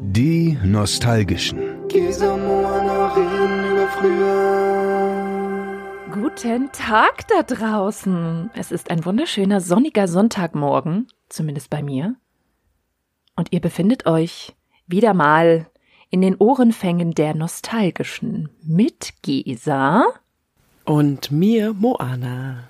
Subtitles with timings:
[0.00, 1.58] Die Nostalgischen.
[6.12, 8.50] Guten Tag da draußen.
[8.54, 12.14] Es ist ein wunderschöner sonniger Sonntagmorgen, zumindest bei mir.
[13.34, 14.54] Und ihr befindet euch
[14.86, 15.66] wieder mal
[16.10, 20.04] in den Ohrenfängen der Nostalgischen mit Gesa.
[20.84, 22.68] Und mir Moana.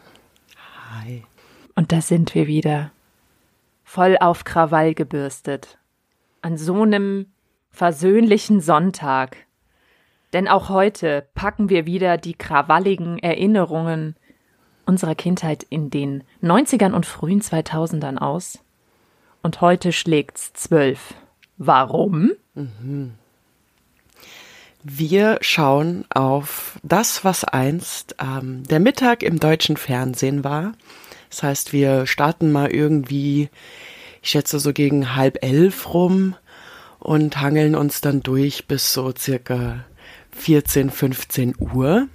[0.90, 1.24] Hi.
[1.74, 2.90] Und da sind wir wieder.
[3.84, 5.78] Voll auf Krawall gebürstet.
[6.42, 7.26] An so einem
[7.70, 9.36] versöhnlichen Sonntag.
[10.32, 14.16] Denn auch heute packen wir wieder die krawalligen Erinnerungen
[14.84, 18.58] unserer Kindheit in den 90ern und frühen 2000ern aus.
[19.42, 21.14] Und heute schlägt's zwölf.
[21.58, 22.32] Warum?
[24.82, 30.72] Wir schauen auf das, was einst ähm, der Mittag im deutschen Fernsehen war.
[31.30, 33.50] Das heißt, wir starten mal irgendwie,
[34.22, 36.36] ich schätze so gegen halb elf rum
[36.98, 39.84] und hangeln uns dann durch bis so circa
[40.32, 42.08] 14, 15 Uhr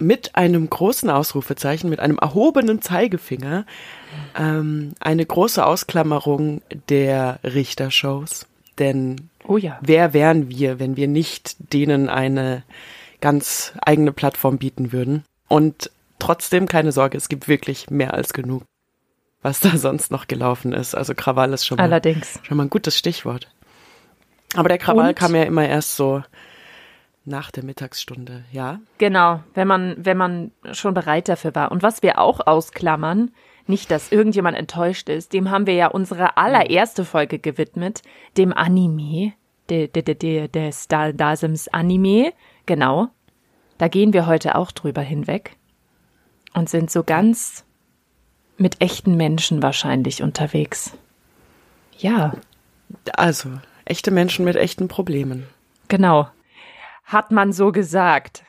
[0.00, 3.64] mit einem großen Ausrufezeichen, mit einem erhobenen Zeigefinger,
[4.36, 8.46] ähm, eine große Ausklammerung der Richtershows.
[8.78, 9.78] Denn Oh ja.
[9.80, 12.64] wer wären wir, wenn wir nicht denen eine
[13.20, 15.22] ganz eigene Plattform bieten würden?
[15.48, 18.64] Und trotzdem keine Sorge, es gibt wirklich mehr als genug,
[19.44, 20.96] was da sonst noch gelaufen ist.
[20.96, 22.40] Also Krawall ist schon mal, Allerdings.
[22.42, 23.48] schon mal ein gutes Stichwort.
[24.56, 25.16] Aber der Krawall Und?
[25.16, 26.22] kam ja immer erst so
[27.24, 28.80] nach der Mittagsstunde, ja?
[28.98, 31.70] Genau, wenn man, wenn man schon bereit dafür war.
[31.72, 33.30] Und was wir auch ausklammern,
[33.66, 38.02] nicht, dass irgendjemand enttäuscht ist, dem haben wir ja unsere allererste Folge gewidmet,
[38.36, 39.32] dem Anime,
[39.70, 42.32] de, de, de, de, des Da- Dasims Anime,
[42.66, 43.08] genau.
[43.78, 45.56] Da gehen wir heute auch drüber hinweg
[46.52, 47.63] und sind so ganz
[48.56, 50.92] mit echten Menschen wahrscheinlich unterwegs.
[51.98, 52.34] Ja,
[53.16, 53.50] Also,
[53.84, 55.46] echte Menschen mit echten Problemen.
[55.88, 56.28] Genau.
[57.04, 58.44] Hat man so gesagt,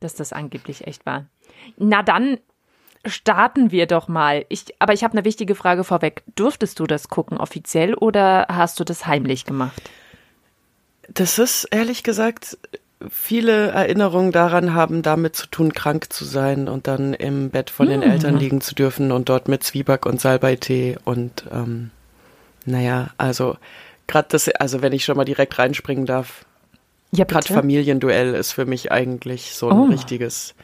[0.00, 1.26] dass das angeblich echt war.
[1.76, 2.38] Na dann
[3.06, 4.44] starten wir doch mal.
[4.48, 6.22] Ich, aber ich habe eine wichtige Frage vorweg.
[6.36, 9.90] Durftest du das gucken offiziell oder hast du das heimlich gemacht?
[11.08, 12.58] Das ist ehrlich gesagt,
[13.08, 17.88] viele Erinnerungen daran haben damit zu tun, krank zu sein und dann im Bett von
[17.88, 21.90] den Eltern liegen zu dürfen und dort mit Zwieback und Salbeitee und ähm,
[22.66, 23.56] naja, also
[24.06, 26.44] gerade das, also wenn ich schon mal direkt reinspringen darf,
[27.12, 29.84] Ja, gerade Familienduell ist für mich eigentlich so ein Oh.
[29.84, 30.54] richtiges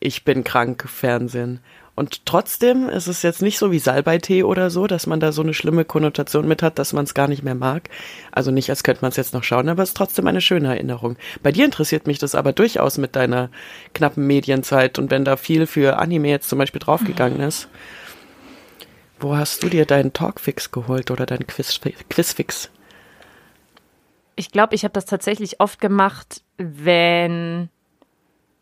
[0.00, 1.60] Ich bin krank Fernsehen.
[1.98, 5.42] Und trotzdem ist es jetzt nicht so wie Salbeitee oder so, dass man da so
[5.42, 7.90] eine schlimme Konnotation mit hat, dass man es gar nicht mehr mag.
[8.30, 10.68] Also nicht, als könnte man es jetzt noch schauen, aber es ist trotzdem eine schöne
[10.68, 11.16] Erinnerung.
[11.42, 13.50] Bei dir interessiert mich das aber durchaus mit deiner
[13.94, 17.68] knappen Medienzeit und wenn da viel für Anime jetzt zum Beispiel draufgegangen ist.
[19.18, 22.70] Wo hast du dir deinen Talkfix geholt oder deinen Quiz, Quizfix?
[24.36, 27.70] Ich glaube, ich habe das tatsächlich oft gemacht, wenn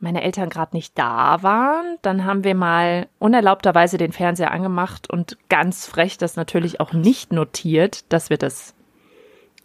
[0.06, 1.98] meine Eltern gerade nicht da waren.
[2.02, 7.32] Dann haben wir mal unerlaubterweise den Fernseher angemacht und ganz frech das natürlich auch nicht
[7.32, 8.76] notiert, dass wir das,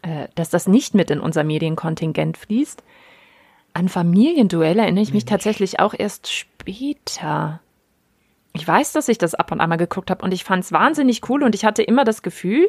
[0.01, 2.83] äh, dass das nicht mit in unser Medienkontingent fließt.
[3.73, 7.61] An Familienduell erinnere ich mich tatsächlich auch erst später.
[8.53, 10.71] Ich weiß, dass ich das ab und an mal geguckt habe und ich fand es
[10.71, 12.67] wahnsinnig cool und ich hatte immer das Gefühl,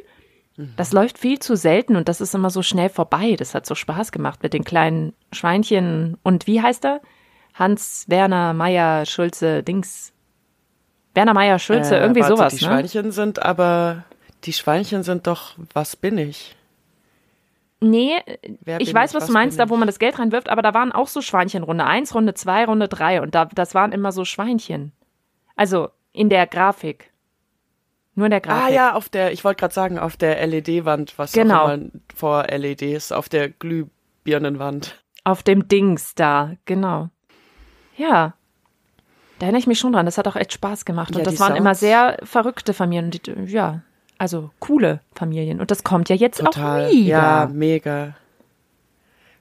[0.76, 3.36] das läuft viel zu selten und das ist immer so schnell vorbei.
[3.38, 7.00] Das hat so Spaß gemacht mit den kleinen Schweinchen und wie heißt er?
[7.54, 10.12] Hans Werner Meier Schulze Dings.
[11.14, 12.70] Werner Meier Schulze, Äh, irgendwie warte, sowas, Die ne?
[12.70, 14.04] Schweinchen sind aber,
[14.44, 16.56] die Schweinchen sind doch, was bin ich?
[17.80, 18.12] Nee,
[18.60, 19.14] Wer ich weiß, ich?
[19.16, 21.20] was Was du meinst, da wo man das Geld reinwirft, aber da waren auch so
[21.20, 24.92] Schweinchen, Runde 1, Runde 2, Runde 3 und da, das waren immer so Schweinchen.
[25.56, 27.10] Also in der Grafik.
[28.14, 28.64] Nur in der Grafik.
[28.70, 31.64] Ah ja, auf der, ich wollte gerade sagen, auf der LED-Wand, was Genau.
[31.64, 35.02] auch immer vor LEDs, auf der Glühbirnenwand.
[35.24, 37.08] Auf dem Dings da, genau.
[37.96, 38.34] Ja.
[39.38, 40.06] Da erinnere ich mich schon dran.
[40.06, 41.10] Das hat auch echt Spaß gemacht.
[41.10, 41.80] Und Ja, das die waren immer Sounds.
[41.80, 43.06] sehr verrückte Familien.
[43.06, 43.80] Und die, ja,
[44.18, 45.60] also coole Familien.
[45.60, 46.86] Und das kommt ja jetzt Total.
[46.86, 47.06] auch wieder.
[47.08, 48.14] Ja, mega.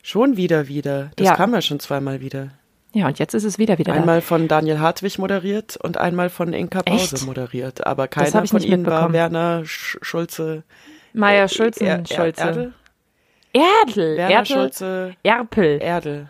[0.03, 1.12] Schon wieder, wieder.
[1.18, 1.36] Das Ja.
[1.36, 2.50] kam ja schon zweimal wieder.
[2.94, 6.51] Ja, und jetzt ist es wieder wieder Einmal von Daniel Hartwig moderiert und einmal von
[6.51, 7.25] Inka Pause Echt?
[7.25, 7.86] moderiert.
[7.88, 9.13] Aber keiner von ihnen war.
[9.13, 10.63] Werner Sch Schulze.
[11.13, 11.19] da.
[11.19, 11.86] Meier äh, Schulze.
[11.86, 12.42] Er- Er- Schulze.
[12.44, 12.74] Erdel?
[13.54, 14.18] Erdl.
[14.18, 14.54] Werner Erdl.
[14.54, 15.15] Schulze.
[15.24, 15.80] Erpel.
[15.81, 16.30] Erdel.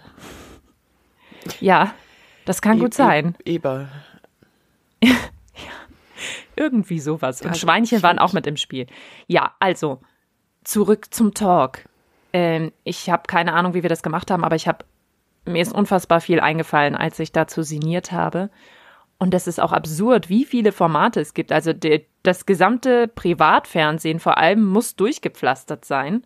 [1.59, 1.93] Ja,
[2.51, 3.35] das kann E- gut sein.
[3.45, 3.87] E Eber.
[6.55, 7.41] Irgendwie sowas.
[7.41, 8.87] Und Also, Schweinchen waren auch mit im Spiel.
[9.27, 10.01] Ja, also,
[10.63, 11.85] zurück zum Talk.
[12.33, 14.85] Ähm, ich habe keine Ahnung, wie wir das gemacht haben, aber ich habe
[15.45, 18.51] mir ist unfassbar viel eingefallen, als ich dazu sinniert habe.
[19.17, 21.51] Und es ist auch absurd, wie viele Formate es gibt.
[21.51, 26.25] Also der, das gesamte Privatfernsehen vor allem muss durchgepflastert sein.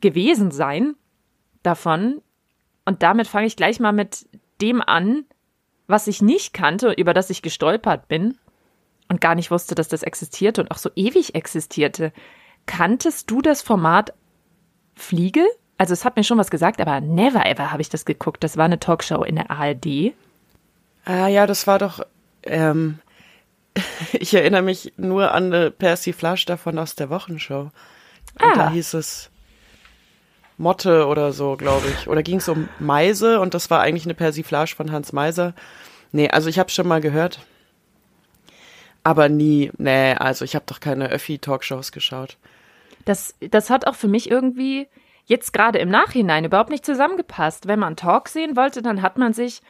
[0.00, 0.94] gewesen sein
[1.62, 2.22] davon.
[2.86, 4.26] Und damit fange ich gleich mal mit
[4.62, 5.24] dem an,
[5.88, 8.38] was ich nicht kannte, über das ich gestolpert bin
[9.08, 12.12] und gar nicht wusste, dass das existierte und auch so ewig existierte.
[12.66, 14.12] Kanntest du das Format
[14.94, 15.44] Fliege?
[15.78, 18.44] Also es hat mir schon was gesagt, aber never ever habe ich das geguckt.
[18.44, 20.12] Das war eine Talkshow in der ARD.
[21.04, 22.00] Ah ja, das war doch,
[22.42, 22.98] ähm,
[24.12, 27.70] ich erinnere mich nur an eine Persiflage davon aus der Wochenshow.
[28.40, 28.52] Und Ah.
[28.54, 29.30] da hieß es
[30.58, 32.08] Motte oder so, glaube ich.
[32.08, 35.54] Oder ging es um Meise und das war eigentlich eine Persiflage von Hans Meiser.
[36.12, 37.40] Nee, also ich habe schon mal gehört.
[39.04, 42.36] Aber nie, nee, also ich habe doch keine Öffi-Talkshows geschaut.
[43.04, 44.88] Das, das hat auch für mich irgendwie
[45.24, 47.68] jetzt gerade im Nachhinein überhaupt nicht zusammengepasst.
[47.68, 49.62] Wenn man Talk sehen wollte, dann hat man sich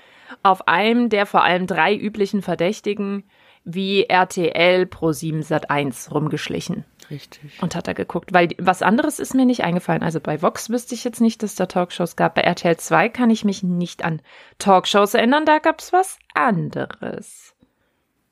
[0.42, 3.24] auf einem der vor allem drei üblichen Verdächtigen
[3.64, 7.62] wie RTL Pro 7 Sat 1 rumgeschlichen Richtig.
[7.62, 10.02] und hat da geguckt, weil was anderes ist mir nicht eingefallen.
[10.02, 12.34] Also bei Vox wüsste ich jetzt nicht, dass da Talkshows gab.
[12.34, 14.20] Bei RTL 2 kann ich mich nicht an
[14.58, 17.54] Talkshows erinnern, da gab's was anderes.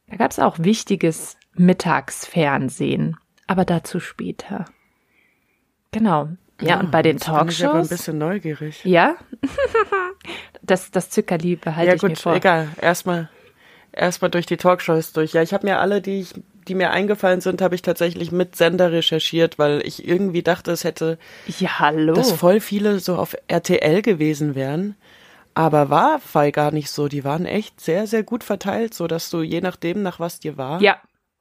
[0.09, 4.67] Da gab's auch wichtiges Mittagsfernsehen, aber dazu später.
[5.93, 6.29] Genau.
[6.61, 7.89] Ja, und bei den Jetzt bin ich aber ein Talkshows.
[7.89, 8.85] bisschen neugierig.
[8.85, 9.17] Ja?
[10.63, 12.35] das, das Zückerli behalte ja ich mir gut, vor.
[12.35, 12.69] egal.
[12.81, 13.29] Erstmal
[13.93, 15.33] erstmal durch die Talkshows durch.
[15.33, 16.35] Ja, ich habe mir alle, die ich,
[16.69, 20.85] die mir eingefallen sind, habe ich tatsächlich mit Sender recherchiert, weil ich irgendwie dachte, es
[20.85, 21.19] hätte,
[21.59, 22.15] Ja, hallo.
[22.15, 24.97] dass voll viele so auf RTL gewesen wären.
[25.55, 27.09] Aber war weil gar nicht so.
[27.09, 30.59] Die waren echt sehr, sehr gut verteilt, so dass du je nachdem, nach was dir
[30.59, 31.01] war, ja,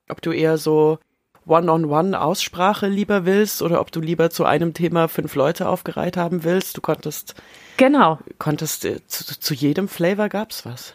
[0.09, 0.99] ob du eher so
[1.47, 6.77] One-on-One-Aussprache lieber willst oder ob du lieber zu einem Thema fünf Leute aufgereiht haben willst.
[6.77, 7.35] Du konntest,
[7.77, 8.19] genau.
[8.39, 10.93] konntest äh, zu, zu jedem Flavor gab's was.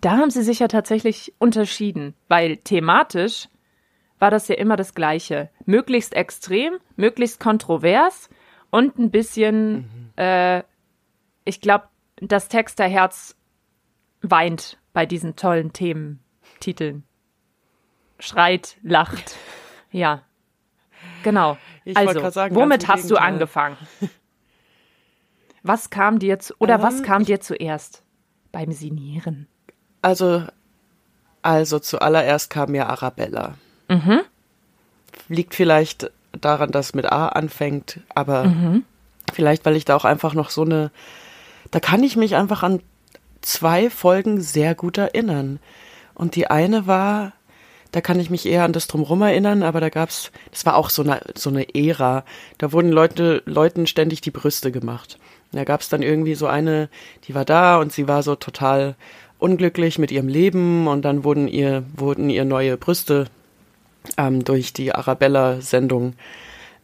[0.00, 3.48] Da haben sie sich ja tatsächlich unterschieden, weil thematisch
[4.18, 5.50] war das ja immer das Gleiche.
[5.64, 8.28] Möglichst extrem, möglichst kontrovers
[8.70, 10.62] und ein bisschen, äh,
[11.44, 13.36] ich glaube, das Texterherz
[14.22, 17.04] weint bei diesen tollen Thementiteln.
[18.18, 19.36] Schreit, lacht.
[19.92, 20.22] Ja.
[21.22, 21.56] Genau.
[21.84, 23.78] Ich also, sagen, womit hast du angefangen?
[25.62, 28.04] Was kam dir zu, oder was Ähm, kam dir zuerst
[28.52, 29.48] beim Sinieren?
[30.06, 30.44] Also,
[31.42, 33.54] also zuallererst kam ja Arabella.
[33.88, 34.20] Mhm.
[35.28, 38.84] Liegt vielleicht daran, dass mit A anfängt, aber Mhm.
[39.32, 40.92] vielleicht, weil ich da auch einfach noch so eine,
[41.72, 42.82] da kann ich mich einfach an
[43.42, 45.58] zwei Folgen sehr gut erinnern.
[46.14, 47.32] Und die eine war,
[47.90, 50.88] da kann ich mich eher an das Drumrum erinnern, aber da gab's, das war auch
[50.88, 52.24] so eine, so eine Ära.
[52.58, 55.18] Da wurden Leute, Leuten ständig die Brüste gemacht.
[55.50, 56.90] Da gab's dann irgendwie so eine,
[57.24, 58.94] die war da und sie war so total
[59.38, 63.26] unglücklich mit ihrem Leben und dann wurden ihr, wurden ihr neue Brüste
[64.16, 66.14] ähm, durch die Arabella-Sendung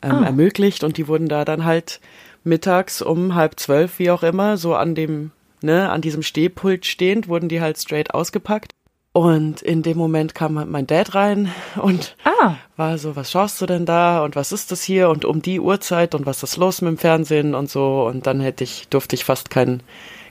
[0.02, 0.84] ähm, ermöglicht.
[0.84, 2.00] Und die wurden da dann halt
[2.44, 5.30] mittags um halb zwölf, wie auch immer, so an dem,
[5.62, 8.72] ne, an diesem Stehpult stehend, wurden die halt straight ausgepackt.
[9.14, 13.60] Und in dem Moment kam halt mein Dad rein und Ah, war so, was schaust
[13.60, 15.10] du denn da und was ist das hier?
[15.10, 17.54] Und um die Uhrzeit und was ist los mit dem Fernsehen?
[17.54, 18.06] und so.
[18.06, 19.82] Und dann hätte ich, durfte ich fast kein,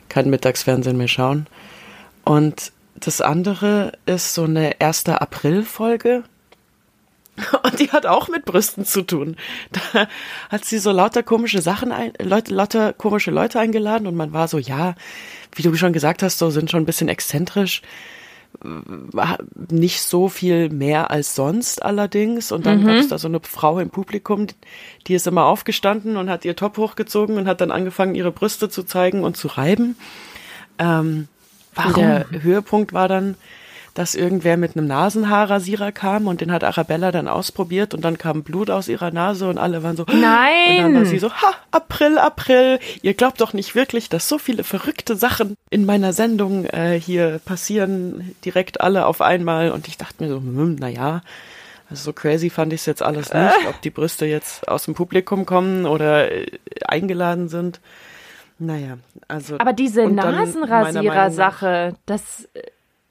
[0.08, 1.46] kein Mittagsfernsehen mehr schauen.
[2.24, 5.08] Und das andere ist so eine 1.
[5.08, 6.24] April-Folge.
[7.62, 9.36] Und die hat auch mit Brüsten zu tun.
[9.92, 10.06] Da
[10.50, 14.48] hat sie so lauter komische Sachen, ein, Leute, lauter komische Leute eingeladen und man war
[14.48, 14.94] so, ja,
[15.54, 17.80] wie du schon gesagt hast, so sind schon ein bisschen exzentrisch
[19.70, 22.52] nicht so viel mehr als sonst allerdings.
[22.52, 24.46] Und dann gab es da so eine Frau im Publikum,
[25.06, 28.68] die ist immer aufgestanden und hat ihr Top hochgezogen und hat dann angefangen, ihre Brüste
[28.68, 29.96] zu zeigen und zu reiben.
[30.78, 31.28] Ähm,
[31.74, 31.94] Warum?
[31.94, 33.36] Der Höhepunkt war dann,
[33.94, 38.42] dass irgendwer mit einem Nasenhaarrasierer kam und den hat Arabella dann ausprobiert und dann kam
[38.42, 40.78] Blut aus ihrer Nase und alle waren so, Nein!
[40.78, 44.38] Und dann war sie so, ha, April, April, ihr glaubt doch nicht wirklich, dass so
[44.38, 49.70] viele verrückte Sachen in meiner Sendung äh, hier passieren, direkt alle auf einmal.
[49.72, 51.20] Und ich dachte mir so, hm, na ja,
[51.90, 54.94] also so crazy fand ich es jetzt alles nicht, ob die Brüste jetzt aus dem
[54.94, 56.46] Publikum kommen oder äh,
[56.86, 57.80] eingeladen sind.
[58.58, 59.58] Naja, also.
[59.58, 62.62] aber diese und dann Nasenrasierer-Sache, das, äh,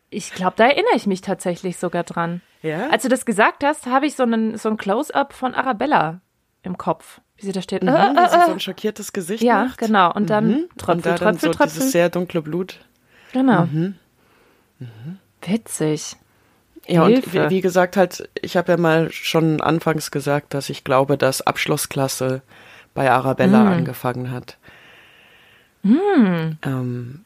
[0.10, 2.42] ich glaube, da erinnere ich mich tatsächlich sogar dran.
[2.62, 2.90] Ja?
[2.90, 6.22] Als du das gesagt hast, habe ich so einen, so ein Close-up von Arabella
[6.64, 7.82] im Kopf, wie sie da steht.
[7.84, 8.54] Mhm, Äh, wie sie äh, so äh.
[8.54, 9.78] ein schockiertes Gesicht Ja, macht.
[9.80, 10.14] genau.
[10.14, 10.68] Und dann Mhm.
[10.78, 11.74] Tröpfel, und da dann Tröpfel, so Tröpfel.
[11.80, 12.80] dieses sehr dunkle Blut.
[13.34, 13.64] Genau.
[13.66, 13.96] Mhm.
[15.42, 16.16] Witzig.
[16.88, 17.46] Ja, und Hilfe.
[17.46, 21.42] wie, wie gesagt, halt, ich habe ja mal schon anfangs gesagt, dass ich glaube, dass
[21.42, 22.42] Abschlussklasse
[22.94, 23.68] bei Arabella Hm.
[23.68, 24.58] angefangen hat.
[25.84, 27.26] Ähm,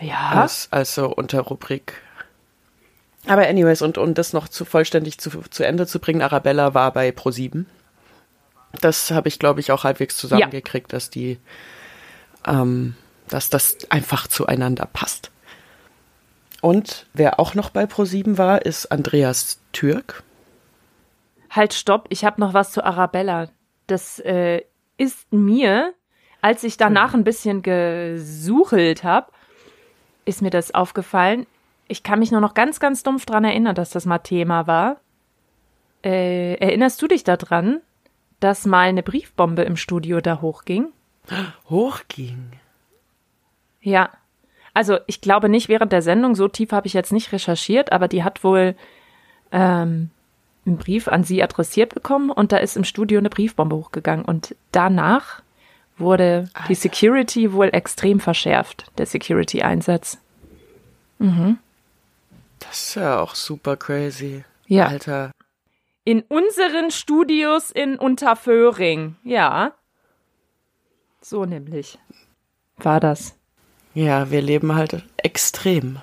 [0.00, 0.30] Ja.
[0.30, 1.94] als, als so Unterrubrik.
[3.26, 6.92] Aber anyways, und um das noch zu vollständig zu, zu Ende zu bringen, Arabella war
[6.92, 7.64] bei Pro7.
[8.80, 11.38] Das habe ich, glaube ich, auch halbwegs zusammengekriegt, dass die,
[12.46, 12.96] ähm,
[13.28, 15.30] dass das einfach zueinander passt.
[16.60, 20.22] Und wer auch noch bei Pro7 war, ist Andreas Türk.
[21.50, 23.48] Halt, stopp, ich habe noch was zu Arabella.
[23.86, 24.62] Das äh,
[24.96, 25.92] ist mir,
[26.42, 29.28] als ich danach ein bisschen gesuchelt habe,
[30.24, 31.46] ist mir das aufgefallen.
[31.88, 35.00] Ich kann mich nur noch ganz, ganz dumpf dran erinnern, dass das mal Thema war.
[36.04, 37.80] Äh, erinnerst du dich daran,
[38.40, 40.88] dass mal eine Briefbombe im Studio da hochging?
[41.70, 42.52] Hochging.
[43.80, 44.10] Ja.
[44.74, 48.08] Also ich glaube nicht während der Sendung, so tief habe ich jetzt nicht recherchiert, aber
[48.08, 48.74] die hat wohl
[49.52, 50.10] ähm,
[50.66, 54.56] einen Brief an sie adressiert bekommen und da ist im Studio eine Briefbombe hochgegangen und
[54.72, 55.42] danach
[55.98, 56.68] wurde Alter.
[56.68, 60.18] die Security wohl extrem verschärft, der Security-Einsatz.
[61.18, 61.58] Mhm.
[62.58, 64.44] Das ist ja auch super crazy.
[64.66, 64.86] Ja.
[64.86, 65.32] Alter.
[66.04, 69.72] In unseren Studios in Unterföhring, ja.
[71.20, 71.98] So nämlich
[72.78, 73.34] war das.
[73.94, 75.98] Ja, wir leben halt extrem.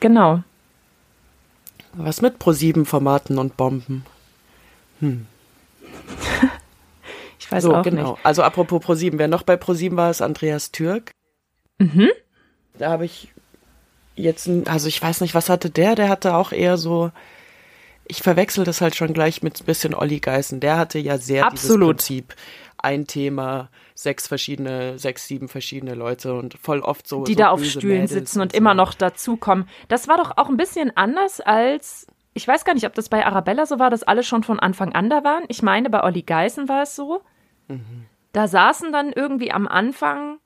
[0.00, 0.42] Genau.
[1.94, 4.04] Was mit Pro7-Formaten und Bomben?
[5.00, 5.26] Hm.
[7.38, 8.12] Ich weiß so, auch genau.
[8.12, 8.26] nicht.
[8.26, 11.12] Also apropos Pro7, wer noch bei Pro7 war, ist Andreas Türk.
[11.78, 12.10] Mhm.
[12.78, 13.32] Da habe ich
[14.16, 15.94] jetzt, also ich weiß nicht, was hatte der?
[15.94, 17.10] Der hatte auch eher so,
[18.06, 20.60] ich verwechsel das halt schon gleich mit ein bisschen Olli Geißen.
[20.60, 22.00] Der hatte ja sehr Absolut.
[22.00, 22.34] dieses Prinzip,
[22.78, 27.24] ein Thema, sechs verschiedene, sechs, sieben verschiedene Leute und voll oft so.
[27.24, 28.58] die so da auf Stühlen Mädels sitzen und so.
[28.58, 29.68] immer noch dazukommen.
[29.88, 33.26] Das war doch auch ein bisschen anders als, ich weiß gar nicht, ob das bei
[33.26, 35.44] Arabella so war, dass alle schon von Anfang an da waren.
[35.48, 37.20] Ich meine, bei Olli Geißen war es so.
[37.68, 38.06] Mhm.
[38.32, 40.38] Da saßen dann irgendwie am Anfang,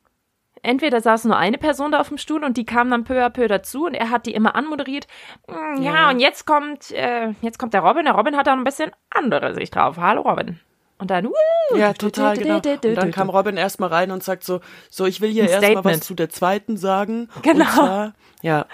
[0.63, 3.31] entweder saß nur eine Person da auf dem Stuhl und die kam dann peu à
[3.31, 5.07] peu dazu und er hat die immer anmoderiert.
[5.49, 6.11] "Mm, Ja, Ja.
[6.11, 8.05] und jetzt kommt, äh, jetzt kommt der Robin.
[8.05, 9.97] Der Robin hat da ein bisschen andere Sicht drauf.
[9.99, 10.61] Hallo Robin.
[10.99, 11.33] Und dann, uh,
[11.77, 12.57] Ja, total, genau.
[12.59, 16.01] Und dann kam Robin erstmal rein und sagt so, so, ich will hier erstmal was
[16.01, 17.29] zu der zweiten sagen.
[17.43, 17.65] Genau.
[17.65, 18.13] Und zwar,
[18.43, 18.67] ja,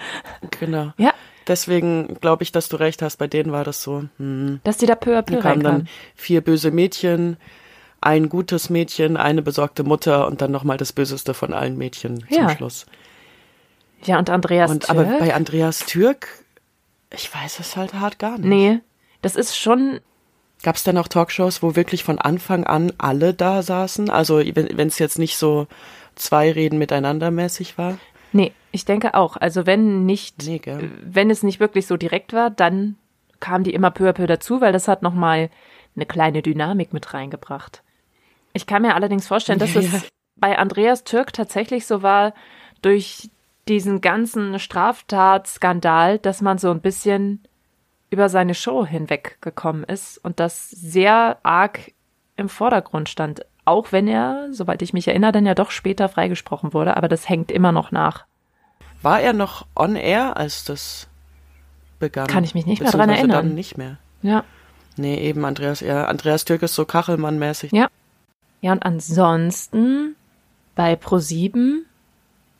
[0.59, 0.93] genau.
[0.97, 1.13] Ja,
[1.47, 4.03] Deswegen glaube ich, dass du recht hast, bei denen war das so.
[4.17, 4.59] Hm.
[4.63, 7.37] dass die da peu à peu Da kamen dann vier böse Mädchen,
[8.01, 12.47] ein gutes Mädchen, eine besorgte Mutter und dann nochmal das Böseste von allen Mädchen Ja.
[12.47, 12.85] zum Schluss.
[14.03, 14.89] Ja, und Andreas Und Türk?
[15.07, 16.27] aber bei Andreas Türk,
[17.13, 18.47] ich weiß es halt hart gar nicht.
[18.47, 18.79] Nee,
[19.21, 19.99] das ist schon,
[20.63, 24.09] Gab es denn auch Talkshows, wo wirklich von Anfang an alle da saßen?
[24.09, 25.67] Also wenn es jetzt nicht so
[26.15, 27.97] zwei Reden miteinander mäßig war?
[28.31, 29.35] nee, ich denke auch.
[29.37, 30.61] Also wenn nicht, Nee,
[31.01, 32.95] wenn es nicht wirklich so direkt war, dann
[33.39, 35.49] kamen die immer peu à peu dazu, weil das hat nochmal
[35.95, 37.81] eine kleine Dynamik mit reingebracht.
[38.53, 42.33] Ich kann mir allerdings vorstellen, dass Ja, es bei Andreas Türk tatsächlich so war,
[42.81, 43.29] durch
[43.67, 47.43] diesen ganzen Straftatskandal, dass man so ein bisschen
[48.09, 51.91] über seine Show hinweggekommen ist und das sehr arg
[52.35, 53.45] im Vordergrund stand.
[53.65, 57.29] Auch wenn er, soweit ich mich erinnere, dann ja doch später freigesprochen wurde, aber das
[57.29, 58.25] hängt immer noch nach.
[59.03, 61.07] War er noch on air, als das
[61.99, 62.27] begann?
[62.27, 63.47] Kann ich mich nicht mehr dran erinnern.
[63.47, 63.97] Dann nicht mehr.
[64.23, 64.43] Ja.
[64.97, 67.73] Nee, eben Andreas, ja, Andreas Türk ist so Kachelmann-mäßig.
[67.73, 67.89] Ja.
[68.61, 70.15] Ja, und ansonsten
[70.75, 71.79] bei Pro7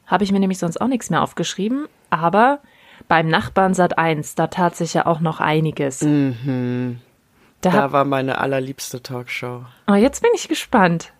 [0.08, 2.60] habe ich mir nämlich sonst auch nichts mehr aufgeschrieben, aber
[3.08, 6.02] beim Nachbarn Sat 1, da tat sich ja auch noch einiges.
[6.02, 7.00] Mhm.
[7.62, 9.66] Da Da war meine allerliebste Talkshow.
[9.88, 11.12] oh, jetzt bin ich gespannt.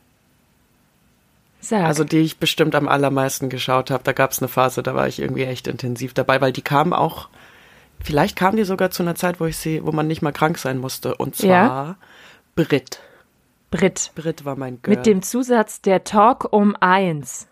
[1.62, 1.84] Sag.
[1.86, 4.04] Also die ich bestimmt am allermeisten geschaut habe.
[4.04, 6.94] Da gab es eine Phase, da war ich irgendwie echt intensiv dabei, weil die kamen
[6.94, 7.28] auch,
[8.02, 10.58] vielleicht kamen die sogar zu einer Zeit, wo ich sie, wo man nicht mal krank
[10.58, 11.16] sein musste.
[11.16, 11.96] Und zwar Ja.
[12.56, 13.02] Brit.
[13.72, 14.12] Brit.
[14.16, 14.96] Brit war mein Girl.
[14.98, 17.48] Mit dem Zusatz der Talk um eins.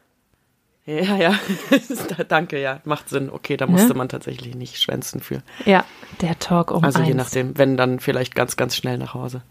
[0.86, 1.34] Ja, ja.
[2.30, 2.80] Danke, ja.
[2.86, 3.30] Macht Sinn.
[3.30, 5.44] Okay, da musste man tatsächlich nicht schwänzen für.
[5.66, 5.84] Ja,
[6.22, 7.08] der Talk um Also eins.
[7.10, 9.42] je nachdem, wenn dann vielleicht ganz, ganz schnell nach Hause.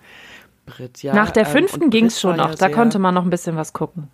[0.65, 1.15] Brit, ja.
[1.15, 2.49] Nach der ähm, fünften ging's Brit schon noch.
[2.51, 4.09] ja Da konnte man noch ein bisschen was gucken.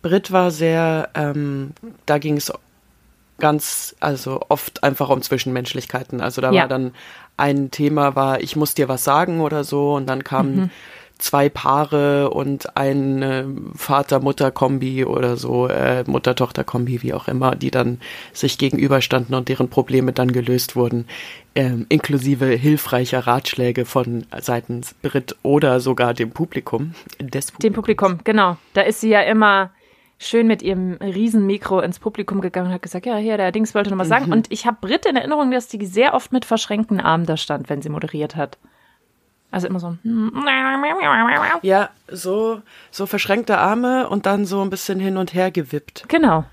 [0.00, 1.72] Brit war sehr, ähm,
[2.06, 2.52] da ging es
[3.38, 6.20] ganz, also oft einfach um Zwischenmenschlichkeiten.
[6.20, 6.62] Also da Ja.
[6.62, 6.92] war dann
[7.36, 10.70] ein Thema war, ich muss dir was sagen oder so und dann kamen Mhm.
[11.18, 13.44] zwei Paare und ein äh,
[13.76, 18.00] Vater-Mutter-Kombi oder so, äh, Mutter-Tochter-Kombi, wie auch immer, die dann
[18.32, 21.06] sich gegenüberstanden und deren Probleme dann gelöst wurden,
[21.54, 26.94] ähm, inklusive hilfreicher Ratschläge von seitens Brit oder sogar dem Publikum.
[27.20, 28.56] Des Dem Publikum, genau.
[28.74, 29.70] Da ist sie ja immer
[30.28, 33.90] schön mit ihrem Riesenmikro ins Publikum gegangen und hat gesagt, ja, hier, der Dings wollte
[33.90, 34.10] noch was Mhm.
[34.12, 34.32] sagen.
[34.32, 37.68] Und ich habe Brit in Erinnerung, dass die sehr oft mit verschränkten Armen da stand,
[37.68, 38.58] wenn sie moderiert hat.
[39.50, 39.96] Also immer so.
[41.62, 46.04] Ja, so, so verschränkte Arme und dann so ein bisschen hin und her gewippt.
[46.08, 46.44] Genau.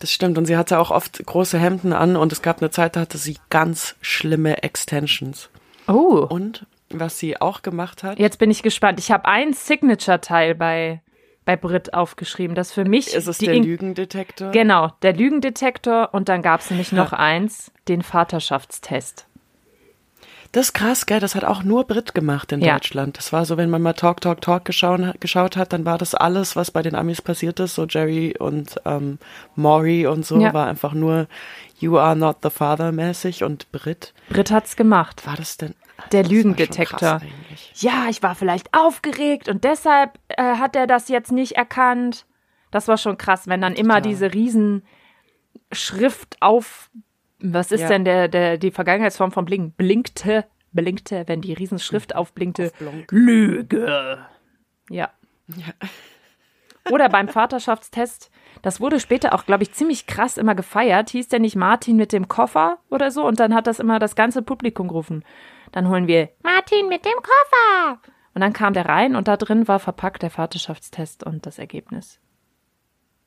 [0.00, 0.36] Das stimmt.
[0.38, 3.18] Und sie hatte auch oft große Hemden an und es gab eine Zeit, da hatte
[3.18, 5.48] sie ganz schlimme Extensions.
[5.86, 6.26] Oh.
[6.28, 8.18] Und was sie auch gemacht hat.
[8.18, 8.98] Jetzt bin ich gespannt.
[8.98, 11.00] Ich habe einen Signature-Teil bei,
[11.44, 12.54] bei Brit aufgeschrieben.
[12.54, 14.50] Das für mich Ist es die der In- Lügendetektor?
[14.50, 19.26] Genau, der Lügendetektor und dann gab es nämlich noch eins, den Vaterschaftstest.
[20.52, 21.18] Das ist krass, gell?
[21.18, 22.74] Das hat auch nur Brit gemacht in Ja.
[22.74, 23.18] Deutschland.
[23.18, 26.14] Das war so, wenn man mal Talk, Talk, Talk geschaut, geschaut hat, dann war das
[26.14, 29.18] alles, was bei den Amis passiert ist, so Jerry und ähm,
[29.56, 30.54] Maury und so, Ja.
[30.54, 31.26] war einfach nur
[31.80, 34.14] You are not the father mäßig und Brit.
[34.28, 35.26] Brit hat's gemacht.
[35.26, 35.74] War das denn?
[36.12, 37.20] Der Das Lügendetektor.
[37.74, 42.26] Ja, ich war vielleicht aufgeregt und deshalb äh, hat er das jetzt nicht erkannt.
[42.70, 44.10] Das war schon krass, wenn dann immer Total.
[44.10, 44.82] diese riesen
[45.72, 46.90] Schrift auf
[47.46, 47.88] was ist Ja.
[47.88, 49.72] denn der, der die Vergangenheitsform von blinken?
[49.72, 52.66] Blinkte, blinkte, wenn die Riesenschrift aufblinkte.
[52.68, 53.12] Aufblonk.
[53.12, 54.24] Lüge.
[54.88, 55.10] Ja.
[55.48, 55.74] Ja.
[56.90, 58.30] Oder beim Vaterschaftstest,
[58.62, 61.10] das wurde später auch, glaube ich, ziemlich krass immer gefeiert.
[61.10, 63.24] Hieß der nicht Martin mit dem Koffer oder so?
[63.26, 65.24] Und dann hat das immer das ganze Publikum gerufen.
[65.74, 67.98] Dann holen wir Martin mit dem Koffer.
[68.32, 72.20] Und dann kam der rein und da drin war verpackt der Vaterschaftstest und das Ergebnis.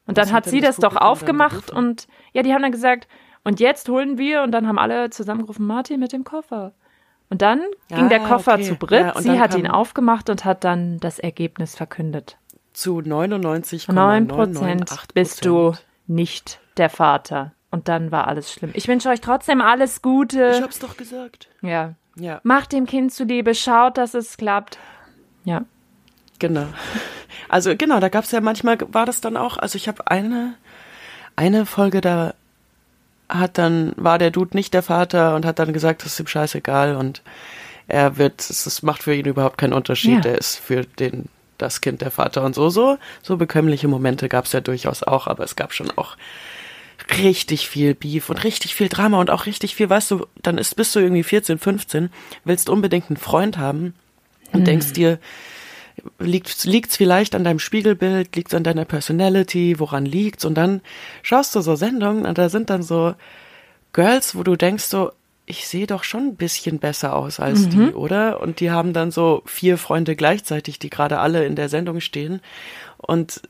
[0.06, 3.10] Und Was dann hat sie das das doch aufgemacht und ja, die haben dann gesagt,
[3.44, 6.74] und jetzt holen wir und dann haben alle zusammengerufen, Martin mit dem Koffer.
[7.30, 8.64] Und dann ging der Ah, Koffer okay.
[8.64, 12.38] zu Brit, Ja, sie hat ihn aufgemacht und hat dann das Ergebnis verkündet.
[12.72, 15.74] Zu 99,998 9 Prozent bist du
[16.08, 17.52] nicht der Vater.
[17.72, 18.72] Und dann war alles schlimm.
[18.74, 20.62] Ich wünsche euch trotzdem alles Ich Gute.
[20.62, 21.50] hab's doch gesagt.
[21.62, 21.96] Ja.
[22.20, 24.80] Ja, Macht dem Kind zuliebe, schaut, dass es klappt.
[25.44, 25.64] Ja.
[26.40, 26.66] genau.
[27.50, 30.56] Also genau, da gab's ja manchmal, war das dann auch, also ich habe eine,
[31.36, 32.34] eine Folge, da
[33.30, 36.28] hat dann, war der Dude nicht der Vater und hat dann gesagt, das ist ihm
[36.28, 37.22] scheißegal und
[37.88, 40.32] er wird, es es macht für ihn überhaupt keinen Unterschied, Ja.
[40.32, 41.26] er ist für den,
[41.58, 45.44] das Kind der Vater und so, so, so bekömmliche Momente gab's ja durchaus auch, aber
[45.46, 46.18] es gab schon auch
[47.10, 50.76] richtig viel Beef und richtig viel Drama und auch richtig viel, weißt du, dann ist,
[50.76, 52.10] bist du irgendwie 14, 15,
[52.44, 53.94] willst unbedingt einen Freund haben
[54.52, 55.20] und denkst dir,
[56.20, 60.46] liegt liegt's vielleicht an deinem Spiegelbild, liegt's an deiner Personality, woran liegt's?
[60.46, 60.82] Und dann
[61.24, 63.16] schaust du so Sendungen und da sind dann so
[63.94, 65.12] Girls, wo du denkst so,
[65.46, 68.42] ich sehe doch schon ein bisschen besser aus als die, oder?
[68.42, 72.42] Und die haben dann so vier Freunde gleichzeitig, die gerade alle in der Sendung stehen
[72.98, 73.42] und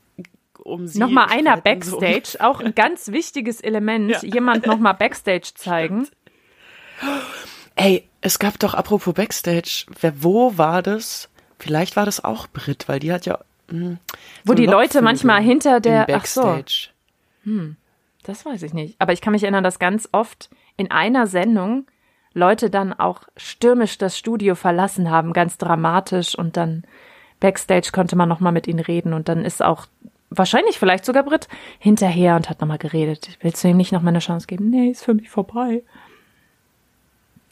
[0.68, 1.98] um sie Nochmal einer streiten so.
[2.00, 4.10] Backstage, auch ein ganz wichtiges Element.
[4.10, 4.20] Ja.
[4.22, 6.08] Jemand nochmal Backstage zeigen.
[7.76, 11.28] Ey, es gab doch, apropos Backstage, wer, wo war das?
[11.58, 13.38] Vielleicht war das auch Brit, weil die hat ja.
[13.70, 13.96] Mh,
[14.44, 16.42] Wo so die Leute manchmal hinter der- im ach so.
[16.42, 16.88] Backstage.
[18.24, 18.96] Das weiß ich nicht.
[18.98, 21.86] Aber ich kann mich erinnern, dass ganz oft in einer Sendung
[22.34, 26.84] Leute dann auch stürmisch das Studio verlassen haben, ganz dramatisch und dann
[27.40, 29.86] Backstage konnte man nochmal mit ihnen reden und dann ist auch
[30.30, 33.38] wahrscheinlich vielleicht sogar Brit hinterher und hat nochmal geredet.
[33.40, 34.70] Willst du ihm nicht nochmal eine Chance geben?
[34.70, 35.82] Nee, ist für mich vorbei.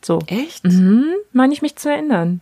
[0.05, 0.65] So, Echt?
[0.65, 2.41] mhm, meine ich mich zu erinnern.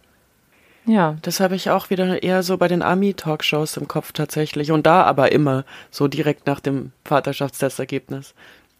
[0.87, 4.71] Ja, Das habe ich auch wieder eher so bei den Army-Talkshows im Kopf tatsächlich.
[4.71, 8.35] Und da aber immer so direkt nach dem Vaterschaftstestergebnis.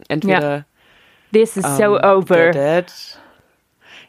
[0.09, 0.67] Entweder
[1.33, 2.53] this is so ähm, over.
[2.53, 2.93] Der Dad.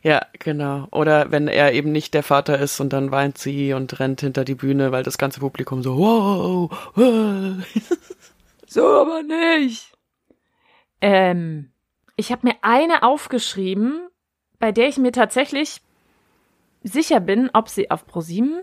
[0.06, 0.88] Ja, genau.
[0.92, 4.46] Oder wenn er eben nicht der Vater ist und dann weint sie und rennt hinter
[4.46, 7.66] die Bühne, weil das ganze Publikum so, wow, wow.
[8.68, 9.98] So aber nicht.
[11.02, 11.72] Ähm,
[12.18, 14.08] ich habe mir eine aufgeschrieben,
[14.60, 15.82] bei der ich mir tatsächlich
[16.84, 18.62] sicher bin, ob sie auf ProSieben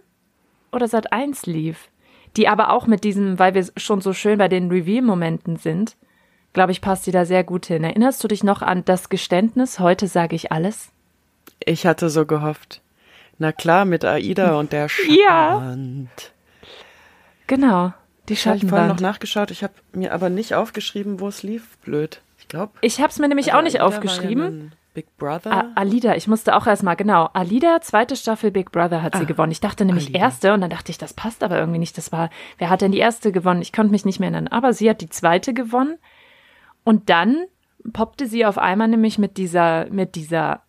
[0.71, 1.91] oder Sat 1 lief.
[2.37, 5.97] Die aber auch mit diesem, weil wir schon so schön bei den Reveal-Momenten sind,
[6.53, 7.83] glaube ich, passt die da sehr gut hin.
[7.83, 9.81] Erinnerst du dich noch an das Geständnis?
[9.81, 10.93] Heute sage ich alles.
[11.65, 12.81] Ich hatte so gehofft.
[13.39, 15.51] Na klar, mit Aida und der Ja.
[15.61, 16.33] Schattenwand.
[17.47, 17.93] Genau,
[18.29, 19.01] die Ich habe vorhin noch Schattenwand.
[19.01, 21.77] nachgeschaut, ich habe mir aber nicht aufgeschrieben, wo es lief.
[21.79, 22.21] Blöd.
[22.39, 22.73] Ich glaube.
[22.81, 24.73] Ich habe es mir nämlich auch nicht aufgeschrieben.
[24.95, 25.51] Big Brother.
[25.53, 27.31] A- Alida, ich musste auch erstmal, genau.
[27.33, 29.51] Alida, zweite Staffel Big Brother hat sie Ah, gewonnen.
[29.53, 30.19] Ich dachte nämlich Alida.
[30.21, 31.97] erste und dann dachte ich, das passt aber irgendwie nicht.
[31.97, 32.29] Das war,
[32.59, 33.63] wer hat denn die erste gewonnen?
[33.63, 34.49] Ich konnte mich nicht mehr erinnern.
[34.49, 35.97] Aber sie hat die zweite gewonnen.
[36.85, 37.47] Und dann
[37.93, 40.61] poppte sie auf einmal nämlich mit dieser, mit dieser,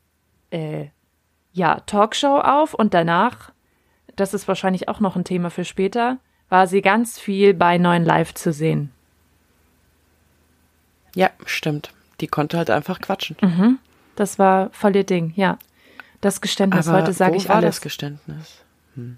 [0.53, 0.87] äh,
[1.51, 3.51] ja, Talkshow auf und danach,
[4.15, 6.17] das ist wahrscheinlich auch noch ein Thema für später,
[6.49, 8.91] war sie ganz viel bei Neuen Live zu sehen.
[11.15, 11.91] ja, stimmt.
[12.21, 13.79] Die konnte halt einfach quatschen.
[14.15, 15.57] Das war voll ihr Ding, ja.
[16.21, 17.75] Das Geständnis, Aber heute sage ich war alles.
[17.75, 18.63] das Geständnis?
[18.95, 19.17] Hm.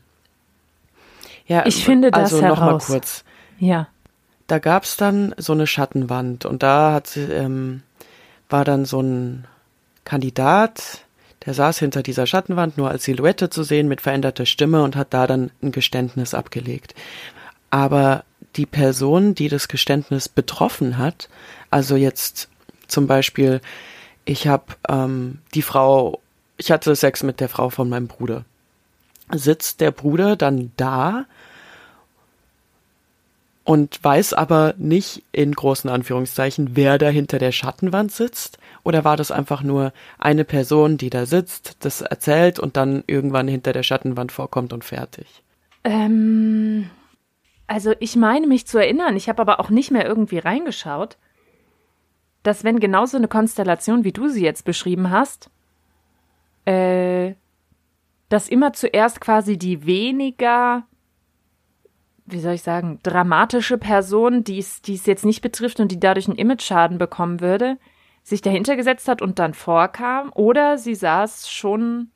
[1.46, 2.88] Ja, Ich finde das also noch mal heraus.
[2.88, 3.24] kurz.
[3.60, 3.88] Ja.
[4.48, 7.84] Da gab's dann so eine Schattenwand und da hat sie, ähm,
[8.50, 9.46] war dann so ein
[10.06, 11.05] Kandidat,
[11.46, 15.14] der saß hinter dieser Schattenwand nur als Silhouette zu sehen mit veränderter Stimme und hat
[15.14, 16.96] da dann ein Geständnis abgelegt.
[17.70, 18.24] Aber
[18.56, 21.30] die Person, die das Geständnis betroffen hat,
[21.70, 22.50] also jetzt
[22.88, 23.62] zum Beispiel,
[24.26, 26.20] ich habe ähm, die Frau,
[26.58, 28.46] ich hatte Sex mit der Frau von meinem Bruder.
[29.34, 31.26] sitzt der Bruder dann da
[33.66, 38.60] und weiß aber nicht in großen Anführungszeichen, wer da hinter der Schattenwand sitzt?
[38.84, 43.48] Oder war das einfach nur eine Person, die da sitzt, das erzählt und dann irgendwann
[43.48, 45.42] hinter der Schattenwand vorkommt und fertig?
[45.84, 46.92] Ähm,
[47.66, 51.18] also ich meine mich zu erinnern, ich habe aber auch nicht mehr irgendwie reingeschaut,
[52.44, 55.50] dass wenn genau so eine Konstellation, wie du sie jetzt beschrieben hast,
[56.66, 57.34] äh,
[58.30, 60.84] dass immer zuerst quasi die weniger
[62.26, 66.38] wie soll ich sagen, dramatische Person, die es jetzt nicht betrifft und die dadurch einen
[66.38, 67.78] Image-Schaden bekommen würde,
[68.24, 72.10] sich dahinter gesetzt hat und dann vorkam, oder sie saß schon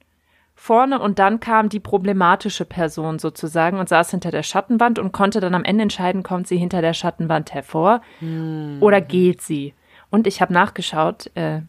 [0.55, 5.39] vorne und dann kam die problematische Person sozusagen und saß hinter der Schattenwand und konnte
[5.39, 8.77] dann am Ende entscheiden, kommt sie hinter der Schattenwand hervor hm.
[8.81, 9.73] oder geht sie.
[10.09, 11.61] Und ich habe nachgeschaut, äh,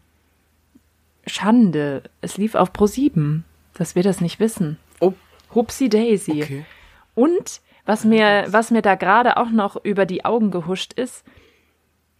[1.27, 4.77] Schande, es lief auf Pro 7, dass wir das nicht wissen.
[4.99, 5.13] Oh.
[5.53, 6.43] Hupsi Daisy.
[6.43, 6.65] Okay.
[7.13, 11.25] Und was mir, was mir da gerade auch noch über die Augen gehuscht ist,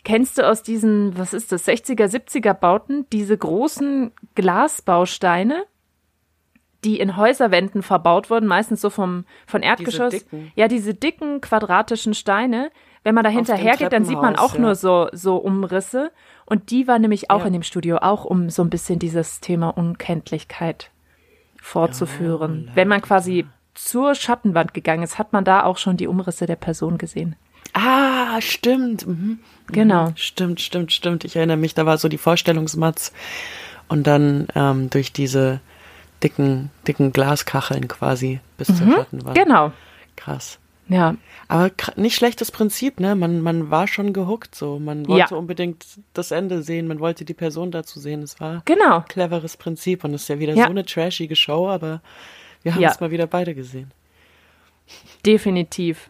[0.04, 5.66] kennst du aus diesen, was ist das, 60er, 70er Bauten, diese großen Glasbausteine,
[6.84, 10.12] die in Häuserwänden verbaut wurden, meistens so vom, von Erdgeschoss.
[10.12, 12.72] Diese ja, diese dicken quadratischen Steine.
[13.04, 14.62] Wenn man da hinterher geht, dann sieht man auch ja.
[14.62, 16.12] nur so, so Umrisse.
[16.46, 17.48] Und die war nämlich auch ja.
[17.48, 20.92] in dem Studio, auch um so ein bisschen dieses Thema Unkenntlichkeit
[21.62, 22.66] fortzuführen.
[22.70, 26.46] Ja, Wenn man quasi zur Schattenwand gegangen ist, hat man da auch schon die Umrisse
[26.46, 27.36] der Person gesehen.
[27.74, 29.08] Ah, stimmt.
[29.08, 29.40] Mhm.
[29.68, 30.10] Genau.
[30.10, 30.18] Mhm.
[30.18, 31.24] Stimmt, stimmt, stimmt.
[31.24, 33.14] Ich erinnere mich, da war so die Vorstellungsmatz
[33.88, 35.62] und dann ähm, durch diese
[36.24, 38.76] dicken, dicken Glaskacheln quasi bis mhm.
[38.76, 39.38] zur Schattenwand.
[39.38, 39.72] Genau.
[40.16, 40.60] Krass.
[40.88, 41.16] Ja.
[41.48, 43.16] Aber nicht schlechtes Prinzip, ne?
[43.16, 44.78] Man, man war schon gehuckt so.
[44.78, 45.38] Man wollte ja.
[45.38, 48.22] unbedingt das Ende sehen, man wollte die Person dazu sehen.
[48.24, 48.98] Es war genau.
[48.98, 50.66] ein cleveres Prinzip und es ist ja wieder ja.
[50.66, 52.02] so eine trashige Show, aber
[52.64, 52.90] wir haben ja.
[52.90, 53.92] es mal wieder beide gesehen.
[55.26, 56.10] Definitiv.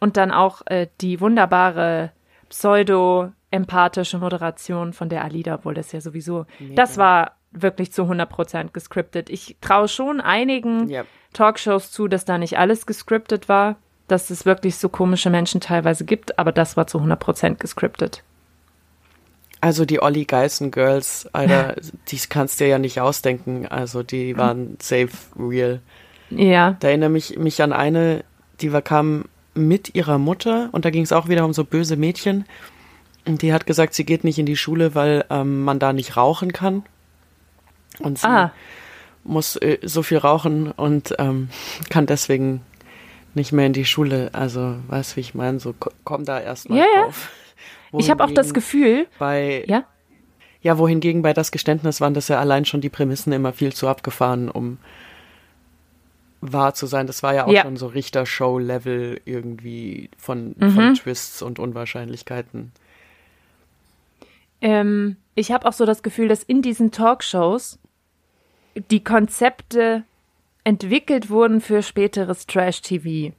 [0.00, 2.12] Und dann auch äh, die wunderbare
[2.48, 6.74] pseudo-empathische Moderation von der Alida, obwohl das ja sowieso, Mega.
[6.74, 9.30] das war wirklich zu 100% gescriptet.
[9.30, 11.06] Ich traue schon einigen yep.
[11.32, 13.76] Talkshows zu, dass da nicht alles gescriptet war,
[14.08, 18.22] dass es wirklich so komische Menschen teilweise gibt, aber das war zu 100% gescriptet.
[19.62, 21.76] Also die Olli Geißen Girls, Alter,
[22.08, 23.66] die kannst du dir ja nicht ausdenken.
[23.68, 25.80] Also die waren safe real.
[26.30, 26.76] Ja.
[26.80, 28.24] Da erinnere mich, mich an eine,
[28.60, 31.96] die war, kam mit ihrer Mutter und da ging es auch wieder um so böse
[31.96, 32.44] Mädchen.
[33.24, 36.16] Und die hat gesagt, sie geht nicht in die Schule, weil ähm, man da nicht
[36.16, 36.82] rauchen kann.
[38.00, 38.50] Und sie ah.
[39.22, 41.50] muss äh, so viel rauchen und ähm,
[41.88, 42.62] kann deswegen
[43.34, 44.30] nicht mehr in die Schule.
[44.32, 45.60] Also, weißt du, wie ich meine?
[45.60, 45.72] So
[46.02, 47.30] komm da erstmal ja, drauf.
[47.98, 49.84] Ich habe auch das Gefühl, bei ja,
[50.62, 53.88] ja, wohingegen bei das Geständnis waren das ja allein schon die Prämissen immer viel zu
[53.88, 54.78] abgefahren, um
[56.40, 57.08] wahr zu sein.
[57.08, 57.62] Das war ja auch ja.
[57.62, 60.70] schon so Richter-Show-Level irgendwie von, mhm.
[60.70, 62.70] von Twists und Unwahrscheinlichkeiten.
[64.60, 67.80] Ähm, ich habe auch so das Gefühl, dass in diesen Talkshows
[68.90, 70.04] die Konzepte
[70.62, 73.34] entwickelt wurden für späteres Trash-TV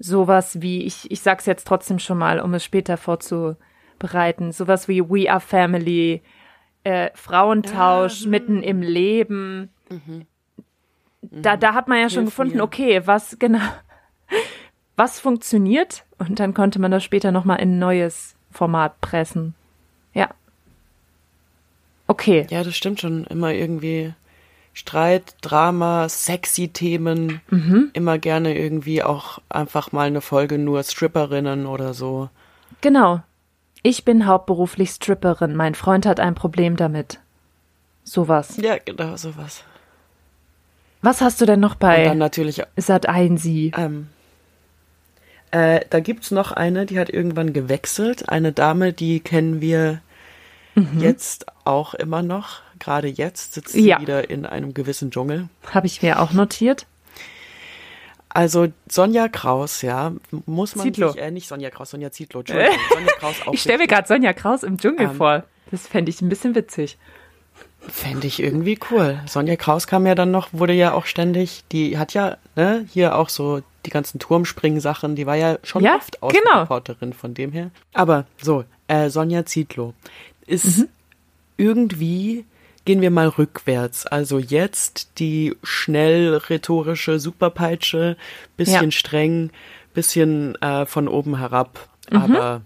[0.00, 5.02] sowas wie, ich, ich sag's jetzt trotzdem schon mal, um es später vorzubereiten, sowas wie
[5.08, 6.22] We Are Family,
[6.82, 9.68] äh, Frauentausch ah, mitten im Leben.
[9.90, 10.26] Mhm.
[11.20, 12.62] Da, da hat man ja schon Hilf gefunden, mir.
[12.62, 13.60] okay, was genau,
[14.96, 19.54] was funktioniert und dann konnte man das später nochmal in ein neues Format pressen.
[20.14, 20.30] Ja.
[22.06, 22.46] Okay.
[22.50, 23.24] Ja, das stimmt schon.
[23.26, 24.14] Immer irgendwie
[24.80, 27.90] Streit, Drama, sexy Themen, mhm.
[27.92, 32.30] immer gerne irgendwie auch einfach mal eine Folge nur Stripperinnen oder so.
[32.80, 33.20] Genau.
[33.82, 35.54] Ich bin hauptberuflich Stripperin.
[35.54, 37.20] Mein Freund hat ein Problem damit.
[38.04, 38.56] Sowas.
[38.56, 39.64] Ja, genau, sowas.
[41.02, 43.72] Was hast du denn noch bei Und dann natürlich Sat ein Sie?
[43.76, 44.08] Ähm,
[45.50, 48.30] äh, da gibt's noch eine, die hat irgendwann gewechselt.
[48.30, 50.00] Eine Dame, die kennen wir
[50.74, 51.00] mhm.
[51.00, 54.00] jetzt auch immer noch gerade jetzt sitzt sie ja.
[54.00, 55.48] wieder in einem gewissen Dschungel.
[55.72, 56.86] Habe ich mir auch notiert.
[58.32, 60.12] Also Sonja Kraus, ja,
[60.46, 61.12] muss man Zietlow.
[61.12, 62.70] sich, äh, nicht Sonja Kraus, Sonja Zietlow, Sonja
[63.18, 65.44] Kraus auch Ich stelle mir gerade Sonja Kraus im Dschungel ähm, vor.
[65.70, 66.96] Das fände ich ein bisschen witzig.
[67.80, 69.20] Fände ich irgendwie cool.
[69.26, 73.16] Sonja Kraus kam ja dann noch, wurde ja auch ständig, die hat ja, ne, hier
[73.16, 77.20] auch so die ganzen Turmspringen-Sachen, die war ja schon ja, oft Außenreporterin genau.
[77.20, 77.70] von dem her.
[77.94, 79.94] Aber so, äh, Sonja Zietlow
[80.46, 80.88] ist mhm.
[81.56, 82.44] irgendwie
[82.84, 84.06] Gehen wir mal rückwärts.
[84.06, 88.16] Also jetzt die schnell rhetorische Superpeitsche,
[88.56, 88.90] bisschen ja.
[88.90, 89.50] streng,
[89.94, 92.16] bisschen äh, von oben herab, mhm.
[92.16, 92.60] aber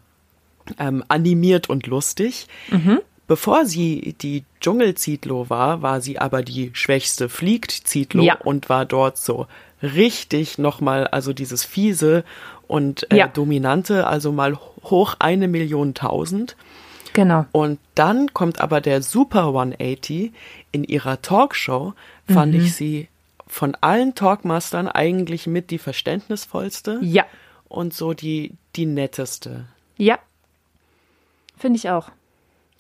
[0.79, 2.47] ähm, animiert und lustig.
[2.71, 3.01] Mhm.
[3.27, 8.37] bevor sie die Dschungelzietlow war, war sie aber die schwächste Fliegt-Zietlow Ja.
[8.43, 9.47] und war dort so
[9.83, 12.25] richtig nochmal, also dieses fiese
[12.67, 13.29] und äh, Ja.
[13.29, 16.57] dominante, also mal hoch eine Million tausend.
[17.15, 17.47] Genau.
[17.53, 20.33] Und dann kommt aber der Super 180
[20.73, 21.95] in ihrer Talkshow,
[22.31, 22.61] fand Mhm.
[22.61, 23.09] ich sie
[23.47, 27.25] von allen Talkmastern eigentlich mit die verständnisvollste Ja.
[27.69, 29.65] und so die, die netteste.
[29.97, 30.19] Ja.
[31.57, 32.11] Finde ich auch.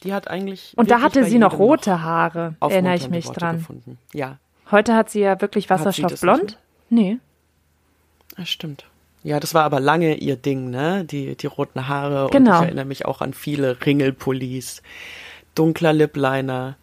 [0.02, 0.72] Die hat eigentlich.
[0.76, 3.56] Und da hatte sie noch rote Haare, erinnere ich mich Worte dran.
[3.58, 3.98] Gefunden.
[4.12, 4.38] Ja,
[4.70, 6.58] Heute hat sie ja wirklich wasserstoffblond.
[6.90, 7.18] Nee.
[8.36, 8.86] das stimmt.
[9.24, 11.04] Ja, das war aber lange ihr Ding, ne?
[11.04, 12.26] Die, die roten Haare.
[12.26, 12.58] Und Genau.
[12.60, 14.82] ich erinnere mich auch an viele Ringelpullis,
[15.54, 16.76] dunkler Lipliner.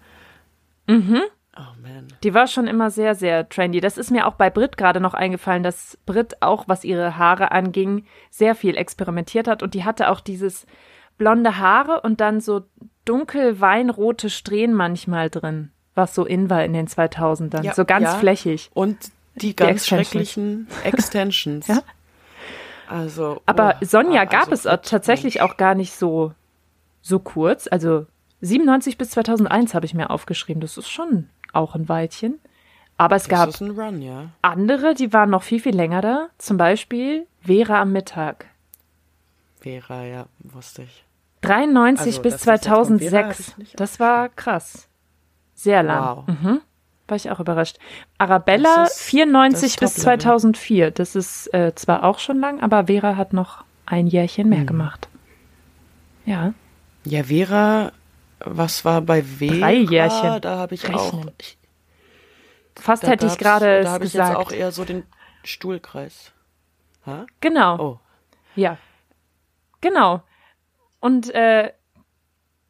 [0.88, 1.22] Mhm.
[1.56, 2.08] Oh man.
[2.24, 3.80] Die war schon immer sehr, sehr trendy.
[3.80, 7.52] Das ist mir auch bei Brit gerade noch eingefallen, dass Brit auch, was ihre Haare
[7.52, 9.62] anging, sehr viel experimentiert hat.
[9.62, 10.66] Und die hatte auch dieses
[11.20, 12.64] blonde Haare und dann so
[13.06, 17.64] dunkel weinrote Strähnen manchmal drin, was so in war in den 2000ern.
[17.64, 18.16] Ja, so ganz ja.
[18.16, 18.72] flächig.
[18.74, 18.98] Und
[19.36, 20.08] die ganz Extensions.
[20.10, 21.68] schrecklichen Extensions.
[21.68, 21.84] Ja.
[22.92, 23.42] Also.
[23.46, 25.50] Aber oh, Sonja ah, gab also es tatsächlich Mensch.
[25.50, 26.34] auch gar nicht so,
[27.02, 27.68] so kurz.
[27.72, 28.06] Also
[28.42, 30.62] 97 bis 2001 habe ich mir aufgeschrieben.
[30.62, 32.40] Das ist schon auch ein Weilchen.
[32.98, 34.30] Aber es gab Das ein Run, ja.
[34.44, 36.28] andere, die waren noch viel, viel länger da.
[36.38, 38.46] Zum Beispiel Vera am Mittag.
[39.60, 41.06] Vera, ja, wusste ich.
[41.42, 43.48] 93 Also, bis das ist jetzt von Vera, hab 2006.
[43.48, 44.88] ich nicht Das war krass.
[45.56, 46.18] Sehr lang.
[46.18, 46.28] Wow.
[46.28, 46.62] Mhm.
[47.12, 47.78] War ich auch überrascht.
[48.18, 50.20] Arabella Das ist- 94 das ist bis Top-Level.
[50.22, 50.92] 2004.
[50.92, 54.56] Das ist äh, zwar auch schon lang, aber Vera hat noch ein Jährchen Mhm.
[54.56, 55.10] mehr gemacht.
[56.26, 56.54] Ja.
[57.04, 57.92] Ja, Vera,
[58.40, 59.58] was war bei Vera?
[59.60, 60.40] Drei Jährchen.
[60.42, 61.14] Da habe ich auch.
[61.14, 61.32] Rechnen.
[61.40, 61.58] Ich,
[62.78, 64.30] Fast hätte ich gerade Da habe ich gesagt.
[64.30, 65.04] jetzt auch eher so den
[65.44, 66.32] Stuhlkreis.
[67.06, 67.26] Ha?
[67.42, 67.78] genau.
[67.80, 68.00] Oh.
[68.56, 68.78] Ja.
[69.82, 70.22] Genau.
[71.02, 71.74] Und äh,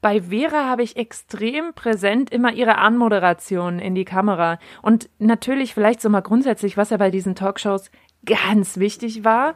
[0.01, 4.57] bei Vera habe ich extrem präsent immer ihre Anmoderation in die Kamera.
[4.81, 7.91] Und natürlich vielleicht so mal grundsätzlich, was ja bei diesen Talkshows
[8.25, 9.53] ganz wichtig war,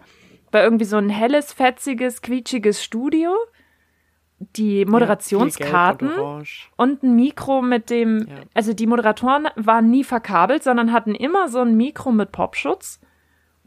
[0.51, 3.35] war irgendwie so ein helles, fetziges, quietschiges Studio,
[4.55, 8.35] die Moderationskarten Ja, und und ein Mikro mit dem, Ja.
[8.53, 12.99] also die Moderatoren waren nie verkabelt, sondern hatten immer so ein Mikro mit Popschutz,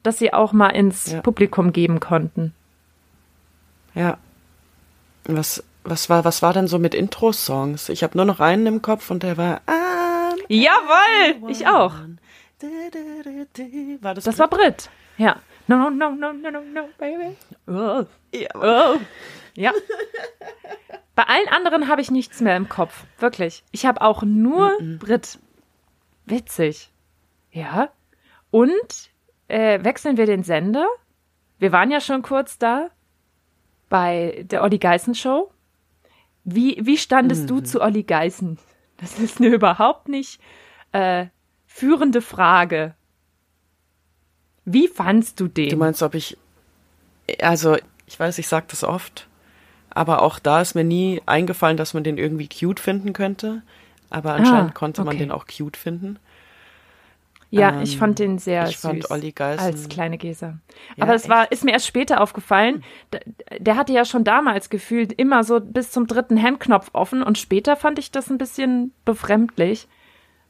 [0.02, 1.20] das sie auch mal ins Ja.
[1.22, 2.54] Publikum geben konnten.
[3.94, 4.18] Ja.
[5.24, 7.88] Was, was, war, was war denn so mit Intro-Songs?
[7.88, 9.60] Ich habe nur noch einen im Kopf und der war.
[9.66, 11.94] I'm Jawohl, ich auch.
[14.00, 14.90] War das, Das war Brit.
[15.16, 15.36] Ja.
[15.66, 17.36] No, no, no, no, no, no, no, baby.
[17.66, 18.04] Oh.
[18.34, 18.48] Ja.
[18.54, 18.98] Oh.
[19.54, 19.72] Ja.
[21.14, 23.04] Bei allen anderen habe ich nichts mehr im Kopf.
[23.18, 23.64] Wirklich.
[23.72, 25.38] Ich habe auch nur Brit.
[26.26, 26.90] Witzig.
[27.50, 27.90] Ja.
[28.50, 29.10] Und
[29.48, 30.86] äh, wechseln wir den Sender.
[31.58, 32.88] Wir waren ja schon kurz da
[33.88, 35.50] bei der Olli Geißen Show.
[36.50, 38.58] Wie, wie standest du zu Olli Geißen?
[38.96, 40.40] Das ist eine überhaupt nicht
[40.92, 41.26] äh,
[41.66, 42.94] führende Frage.
[44.64, 45.70] Wie fandst du den?
[45.70, 46.36] Du meinst, ob ich.
[47.42, 49.28] Also, ich weiß, ich sag das oft,
[49.90, 53.62] aber auch da ist mir nie eingefallen, dass man den irgendwie cute finden könnte.
[54.10, 55.18] Aber anscheinend Ah, konnte man okay.
[55.18, 56.18] den auch cute finden.
[57.50, 58.80] Ja, ich Ähm, fand den sehr ich süß.
[58.80, 60.58] fand Olli Geißen- als kleine Gesa.
[60.96, 62.84] Ja, Aber es war, ist mir erst später aufgefallen.
[63.58, 67.76] Der, hatte ja schon damals gefühlt immer so bis zum dritten Hemdknopf offen und später
[67.76, 69.88] fand ich das ein bisschen befremdlich.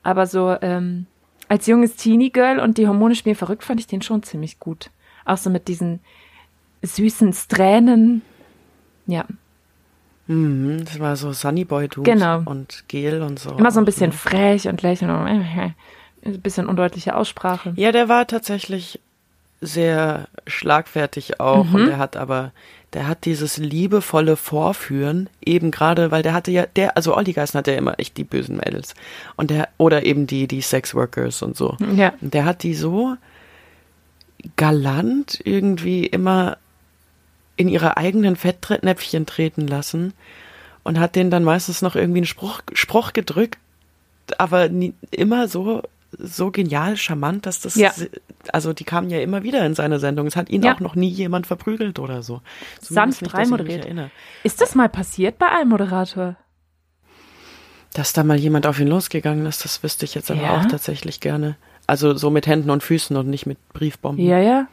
[0.03, 1.07] Aber so ähm,
[1.49, 4.91] als junges Teenie-Girl und die Hormone spielen verrückt, fand ich den schon ziemlich gut.
[5.25, 6.01] Auch so mit diesen
[6.83, 8.23] süßen Strähnen.
[9.07, 9.25] Ja,
[10.31, 12.43] Mhm, das war so Sunnyboy Dude Genau.
[12.45, 13.53] und Gel und so.
[13.57, 14.17] immer so ein bisschen ne?
[14.17, 15.27] frech und lächeln und
[16.25, 17.73] ein bisschen undeutliche Aussprache.
[17.77, 19.01] Ja, der war tatsächlich
[19.61, 21.75] sehr schlagfertig auch Mhm.
[21.75, 22.53] und der hat aber,
[22.93, 27.59] der hat dieses liebevolle Vorführen, eben gerade, weil der hatte ja, der, also Olli Geisen
[27.59, 28.95] hat ja immer echt die bösen Mädels
[29.37, 31.77] und der, oder eben die, die Sexworkers und so.
[31.97, 32.13] Ja.
[32.21, 33.17] Und der hat die so
[34.57, 36.59] galant irgendwie immer
[37.57, 40.13] in ihre eigenen Fettnäpfchen treten lassen
[40.85, 43.59] und hat denen dann meistens noch irgendwie einen Spruch, Spruch gedrückt,
[44.39, 45.83] aber nie, immer so
[46.17, 47.93] so genial charmant, dass das Ja.
[48.53, 50.27] also die kamen ja immer wieder in seine Sendung.
[50.27, 50.75] Es hat ihn Ja.
[50.75, 52.41] auch noch nie jemand verprügelt oder so.
[52.81, 53.87] Zumindest Sanft nicht, reinmoderiert.
[54.43, 56.37] Ist das mal passiert bei einem Moderator?
[57.95, 60.61] Dass da mal jemand auf ihn losgegangen ist, das wüsste ich jetzt aber Ja?
[60.61, 61.57] auch tatsächlich gerne.
[61.87, 64.25] Also so mit Händen und Füßen und nicht mit Briefbomben.
[64.25, 64.67] Ja, ja.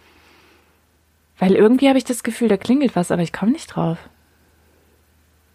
[1.40, 3.98] Weil irgendwie habe ich das Gefühl, da klingelt was, aber ich komme nicht drauf.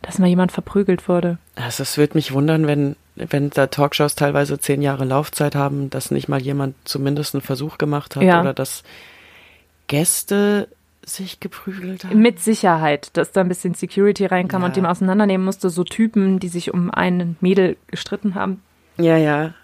[0.02, 1.38] Dass mal jemand verprügelt wurde.
[1.56, 2.96] Also es würde mich wundern, wenn,
[3.28, 7.76] wenn da Talkshows teilweise zehn Jahre Laufzeit haben, dass nicht mal jemand zumindest einen Versuch
[7.78, 8.40] gemacht hat Ja.
[8.40, 8.82] oder dass
[9.86, 10.68] Gäste
[11.04, 12.20] sich geprügelt haben?
[12.20, 14.66] Mit Sicherheit, dass da ein bisschen Security reinkam Ja.
[14.68, 15.70] und die man auseinandernehmen musste.
[15.70, 18.62] So Typen, die sich um einen Mädel gestritten haben.
[18.98, 19.54] Ja, ja.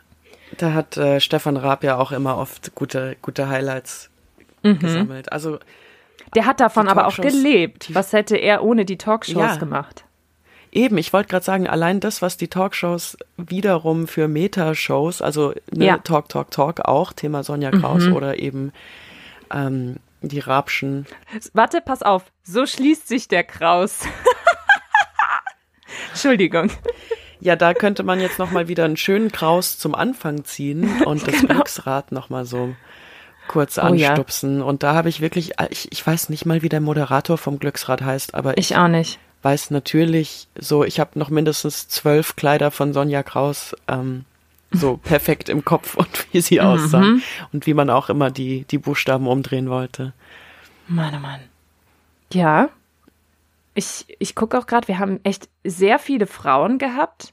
[0.58, 4.10] Da hat äh, Stefan Raab ja auch immer oft gute, gute Highlights
[4.62, 4.78] Mhm.
[4.78, 5.30] gesammelt.
[5.32, 5.58] Also
[6.34, 7.94] Der hat davon aber auch gelebt.
[7.94, 9.56] Was hätte er ohne die Talkshows Ja.
[9.56, 10.04] gemacht?
[10.76, 15.86] Eben, ich wollte gerade sagen, allein das, was die Talkshows wiederum für Metashows, also ne,
[15.86, 15.98] Ja.
[15.98, 18.72] Talk, Talk, Talk auch, Thema Sonja Kraus oder eben
[19.52, 21.06] ähm, die Rabschen.
[21.52, 22.24] Warte, pass auf.
[22.42, 24.00] So schließt sich der Kraus.
[26.10, 26.70] Entschuldigung.
[27.40, 31.46] Ja, da könnte man jetzt nochmal wieder einen schönen Kraus zum Anfang ziehen und das
[31.46, 32.74] Glücksrad nochmal so
[33.48, 33.90] kurz Genau.
[33.90, 34.08] Oh ja.
[34.10, 34.62] anstupsen.
[34.62, 38.02] Und da habe ich wirklich, ich, ich weiß nicht mal, wie der Moderator vom Glücksrad
[38.02, 39.18] heißt, aber ich Ich auch nicht.
[39.46, 44.24] Weiß natürlich so, ich habe noch mindestens zwölf Kleider von Sonja Kraus ähm,
[44.72, 46.66] so perfekt im Kopf und wie sie Mhm.
[46.66, 47.04] aussah
[47.52, 50.14] und wie man auch immer die, die Buchstaben umdrehen wollte.
[50.88, 51.40] Mann, oh Mann.
[52.32, 52.70] Ja.
[53.74, 57.32] Ich, ich gucke auch gerade, wir haben echt sehr viele Frauen gehabt.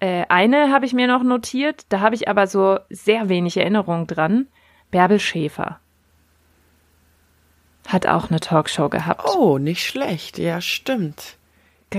[0.00, 4.06] Äh, eine habe ich mir noch notiert, da habe ich aber so sehr wenig Erinnerung
[4.06, 4.48] dran.
[4.90, 5.80] Bärbel Schäfer.
[7.88, 9.24] Hat auch eine Talkshow gehabt.
[9.34, 11.38] Oh, nicht schlecht, ja, stimmt.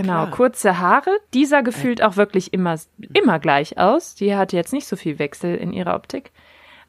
[0.01, 0.31] Genau, klar.
[0.31, 1.09] kurze Haare.
[1.33, 2.75] Die sah gefühlt auch wirklich immer,
[3.13, 4.13] immer gleich aus.
[4.15, 6.31] Die hatte jetzt nicht so viel Wechsel in ihrer Optik.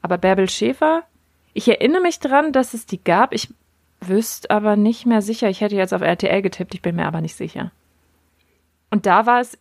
[0.03, 1.03] Aber Bärbel Schäfer,
[1.55, 3.33] ich erinnere mich dran, dass es die gab.
[3.33, 3.49] Ich
[4.01, 5.49] wüsste aber nicht mehr sicher.
[5.49, 7.73] Ich hätte jetzt auf RTL getippt, ich bin mir aber nicht sicher.
[8.91, 9.59] Und da war es,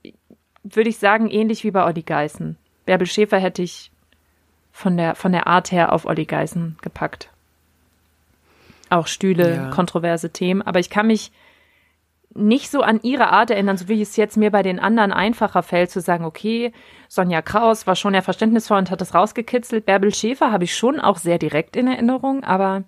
[0.64, 2.58] würde ich sagen, ähnlich wie bei Olli Geißen.
[2.86, 3.92] Bärbel Schäfer hätte ich
[4.72, 7.30] von der, von der Art her auf Olli Geißen gepackt.
[8.90, 9.70] Auch Stühle, Ja.
[9.72, 10.62] kontroverse Themen.
[10.62, 11.32] Aber ich kann mich
[12.36, 15.64] nicht so an ihre Art erinnern, so wie es jetzt mir bei den anderen einfacher
[15.64, 16.74] fällt, zu sagen, okay,
[17.08, 19.86] Sonja Kraus war schon ja verständnisvoll und hat das rausgekitzelt.
[19.86, 22.84] Bärbel Schäfer habe ich schon auch sehr direkt in Erinnerung, aber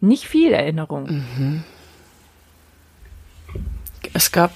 [0.00, 1.24] nicht viel Erinnerung.
[4.12, 4.50] Es gab,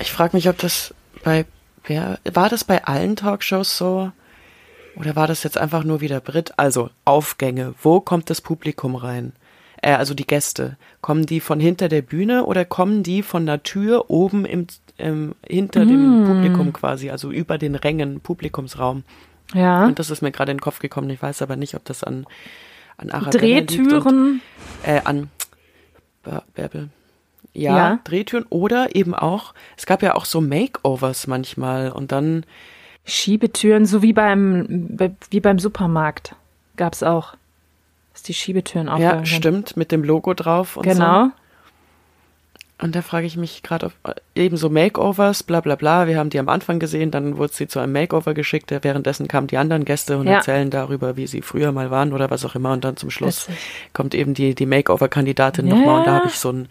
[0.00, 1.44] ich frage mich, ob das bei,
[1.84, 4.10] wer, war das bei allen Talkshows so?
[4.94, 6.54] Oder war das jetzt einfach nur wieder Brit?
[6.56, 7.74] Also, Aufgänge.
[7.82, 9.34] Wo kommt das Publikum rein?
[9.82, 10.76] Äh, also die Gäste.
[11.00, 14.66] Kommen die von hinter der Bühne oder kommen die von der Tür oben im,
[14.98, 19.04] ähm, hinter dem Publikum quasi, also über den Rängen, Publikumsraum?
[19.54, 19.84] Ja.
[19.86, 21.08] Und das ist mir gerade in den Kopf gekommen.
[21.10, 22.26] Ich weiß aber nicht, ob das an,
[22.96, 24.40] an Arabella liegt und- Drehtüren.
[24.82, 25.30] äh, an
[26.24, 26.88] Bär- Bärbel.
[27.52, 27.98] Ja, Ja.
[28.04, 32.44] Drehtüren oder eben auch, es gab ja auch so Makeovers manchmal und dann,
[33.04, 34.98] Schiebetüren, so wie beim,
[35.30, 36.34] wie beim Supermarkt
[36.76, 37.34] gab's auch.
[38.16, 39.36] Dass die Schiebetüren ja, aufgegangen sind.
[39.36, 40.90] stimmt, mit dem Logo drauf und so.
[40.90, 41.28] Genau.
[42.78, 46.30] Und da frage ich mich gerade, äh, eben so Makeovers, bla bla bla, wir haben
[46.30, 49.84] die am Anfang gesehen, dann wurde sie zu einem Makeover geschickt, währenddessen kamen die anderen
[49.84, 50.36] Gäste und Ja.
[50.36, 53.48] erzählen darüber, wie sie früher mal waren oder was auch immer und dann zum Schluss
[53.48, 53.62] Witzig.
[53.92, 55.74] kommt eben die, die Makeover-Kandidatin Ja.
[55.74, 56.68] nochmal und da habe ich so ein,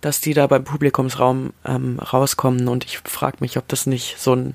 [0.00, 4.34] dass die da beim Publikumsraum ähm, rauskommen und ich frage mich, ob das nicht so
[4.34, 4.54] ein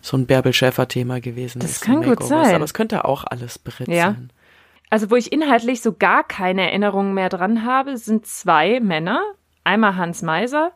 [0.00, 1.80] so ein Bärbel Schäfer-Thema gewesen Das ist.
[1.80, 2.54] kann die gut sein.
[2.54, 4.04] Aber es könnte auch alles Brit Ja.
[4.12, 4.30] sein.
[4.90, 9.22] Also, wo ich inhaltlich so gar keine Erinnerungen mehr dran habe, sind zwei Männer.
[9.64, 10.72] Einmal Hans Meiser.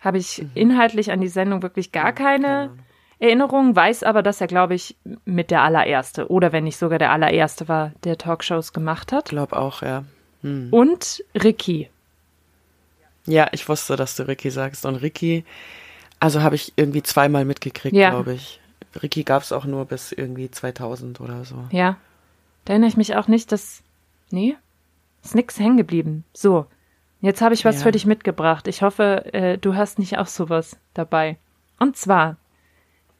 [0.00, 2.70] Habe ich inhaltlich an die Sendung wirklich gar keine
[3.18, 7.10] Erinnerung, weiß aber, dass er, glaube ich, mit der allererste oder wenn nicht sogar der
[7.10, 9.24] allererste war, der Talkshows gemacht hat.
[9.26, 10.04] Ich glaube auch, ja.
[10.42, 10.68] Hm.
[10.70, 11.90] Und Ricky.
[13.26, 14.86] Ja, ich wusste, dass du Ricky sagst.
[14.86, 15.44] Und Ricky,
[16.20, 18.10] also habe ich irgendwie zweimal mitgekriegt, Ja.
[18.10, 18.60] glaube ich.
[19.02, 21.56] Ricky gab es auch nur bis irgendwie 2000 oder so.
[21.72, 21.96] Ja.
[22.68, 23.82] Da erinnere ich mich auch nicht, dass.
[24.30, 24.58] Nee,
[25.24, 26.24] ist nix hängen geblieben.
[26.34, 26.66] So.
[27.22, 27.82] Jetzt habe ich was Ja.
[27.84, 28.68] für dich mitgebracht.
[28.68, 31.38] Ich hoffe, äh, du hast nicht auch sowas dabei.
[31.78, 32.36] Und zwar,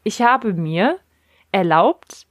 [0.05, 0.99] ich habe mir
[1.51, 2.27] erlaubt,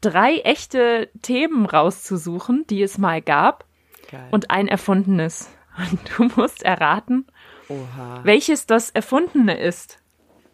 [0.00, 3.66] drei echte Themen rauszusuchen, die es mal gab,
[4.10, 4.28] Geil.
[4.30, 5.50] und ein erfundenes.
[5.76, 7.26] Und du musst erraten,
[7.68, 8.20] Oha.
[8.24, 9.98] welches das erfundene ist.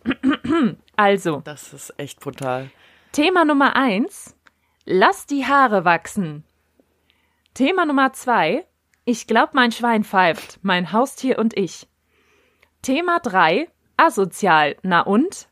[0.97, 2.71] Also, Das ist echt brutal.
[3.13, 4.35] Thema Nummer eins:
[4.85, 6.45] Lass die Haare wachsen.
[7.55, 8.67] Thema Nummer zwei:
[9.05, 11.89] Ich glaub, mein Schwein pfeift, mein Haustier und ich.
[12.83, 15.49] Thema drei: Asozial, na und?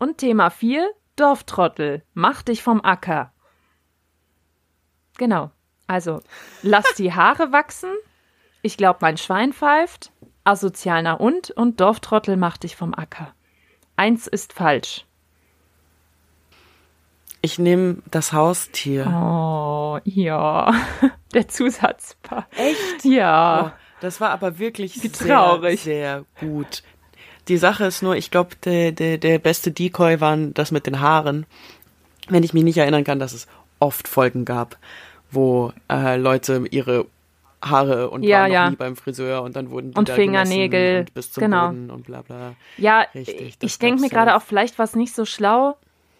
[0.00, 3.32] Und Thema vier: Dorftrottel, mach dich vom Acker.
[5.18, 5.52] Genau.
[5.86, 6.20] Also,
[6.62, 7.92] lass die Haare wachsen.
[8.62, 10.12] Ich glaub, mein Schwein pfeift.
[10.42, 11.52] Asozial, na und?
[11.52, 13.34] Und Dorftrottel, mach dich vom Acker.
[13.96, 15.07] Eins ist falsch.
[17.40, 19.06] Ich nehme das Haustier.
[19.06, 20.72] Oh, ja.
[21.34, 22.46] Der Zusatzpaar.
[22.56, 23.04] Echt?
[23.04, 23.66] Ja.
[23.66, 25.80] Oh, das war aber wirklich Wie sehr, traurig.
[25.82, 26.82] sehr gut.
[27.48, 31.00] Die Sache ist nur, ich glaube, der, der, der beste Decoy waren das mit den
[31.00, 31.46] Haaren.
[32.28, 33.46] Wenn ich mich nicht erinnern kann, dass es
[33.78, 34.76] oft Folgen gab,
[35.30, 37.06] wo äh, Leute ihre
[37.62, 38.70] Haare und Ja, waren noch ja.
[38.70, 41.68] nie beim Friseur und dann wurden die Und da Fingernägel, und bis zum genau.
[41.68, 42.54] Boden und bla bla.
[42.76, 44.36] Ja, Richtig, ich denke mir gerade ja.
[44.36, 45.76] auch, vielleicht war es nicht so schlau,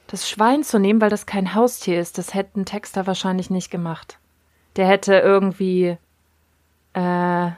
[0.09, 2.19] das Schwein zu nehmen, weil das kein Haustier ist.
[2.19, 4.19] Das hätte ein Texter wahrscheinlich nicht gemacht.
[4.77, 5.99] Der hätte irgendwie,
[6.95, 7.51] äh,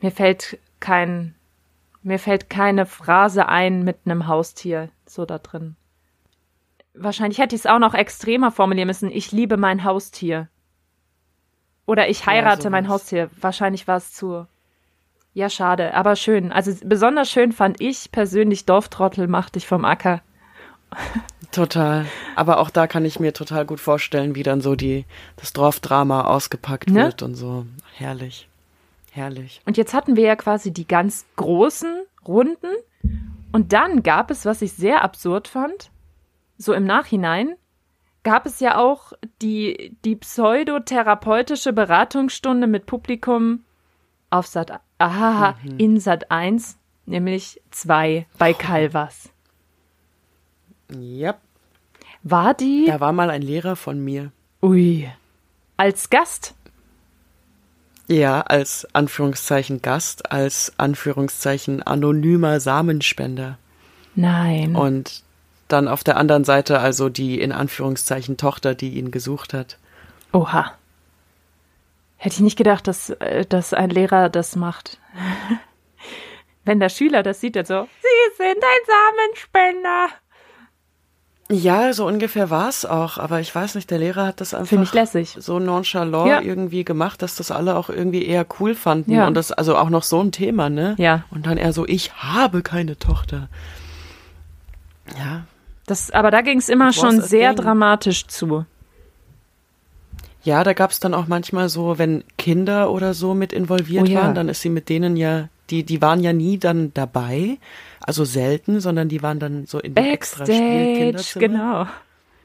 [0.00, 1.34] mir fällt kein,
[2.02, 5.76] mir fällt keine Phrase ein mit einem Haustier so da drin.
[6.94, 9.10] Wahrscheinlich hätte ich es auch noch extremer formulieren müssen.
[9.10, 10.48] Ich liebe mein Haustier.
[11.86, 12.72] Oder ich heirate sowas.
[12.72, 13.30] mein Haustier.
[13.40, 14.46] Wahrscheinlich war es zu.
[15.32, 16.52] Ja, schade, aber schön.
[16.52, 20.20] Also besonders schön fand ich persönlich Dorftrottel mach dich vom Acker.
[21.56, 22.04] Total.
[22.34, 26.24] Aber auch da kann ich mir total gut vorstellen, wie dann so die, das Dorfdrama
[26.24, 27.04] ausgepackt Ne?
[27.04, 27.64] wird und so.
[27.94, 28.46] Herrlich.
[29.10, 29.62] Herrlich.
[29.64, 32.68] Und jetzt hatten wir ja quasi die ganz großen Runden.
[33.52, 35.90] Und dann gab es, was ich sehr absurd fand,
[36.58, 37.54] so im Nachhinein,
[38.22, 43.64] gab es ja auch die, die pseudotherapeutische Beratungsstunde mit Publikum
[44.28, 46.76] auf Sat, aha, in Sat 1,
[47.06, 49.30] nämlich 2 bei Calvas.
[50.90, 51.36] Ja,
[52.28, 54.32] War die, da war mal ein Lehrer von mir.
[54.60, 55.08] ui,
[55.76, 56.56] als Gast?
[58.08, 63.58] Ja, als Anführungszeichen Gast, als Anführungszeichen anonymer Samenspender.
[64.16, 64.74] Nein.
[64.74, 65.22] Und
[65.68, 69.78] dann auf der anderen Seite also die in Anführungszeichen Tochter, die ihn gesucht hat.
[70.32, 70.72] Oha.
[72.16, 74.98] Hätte ich nicht gedacht, dass, äh, dass ein Lehrer das macht.
[76.64, 80.08] Wenn der Schüler das sieht, dann so, Sie sind ein Samenspender.
[81.48, 84.84] Ja, so ungefähr war es auch, aber ich weiß nicht, der Lehrer hat das einfach
[85.38, 86.40] so nonchalant Ja.
[86.40, 89.28] irgendwie gemacht, dass das alle auch irgendwie eher cool fanden Ja.
[89.28, 90.96] und das also auch noch so ein Thema, ne?
[90.98, 91.22] Ja.
[91.30, 93.48] Und dann eher so, ich habe keine Tochter.
[95.16, 95.44] Ja,
[95.86, 97.64] Das, aber da ging es immer was schon sehr thing.
[97.64, 98.66] dramatisch zu.
[100.42, 104.22] Ja, da gab's dann auch manchmal so, wenn Kinder oder so mit involviert Oh ja.
[104.22, 107.58] waren, dann ist sie mit denen ja, die, die waren ja nie dann dabei,
[108.00, 111.48] also selten, sondern die waren dann so in dem extra Spielkinderzimmer.
[111.48, 111.86] genau.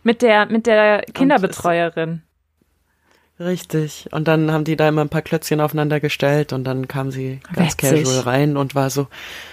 [0.04, 2.24] Mit der, mit der Kinderbetreuerin.
[3.40, 4.08] Richtig.
[4.12, 7.40] Und dann haben die da immer ein paar Klötzchen aufeinander gestellt und dann kam sie
[7.54, 8.04] ganz Witzig.
[8.04, 9.08] casual rein und war so,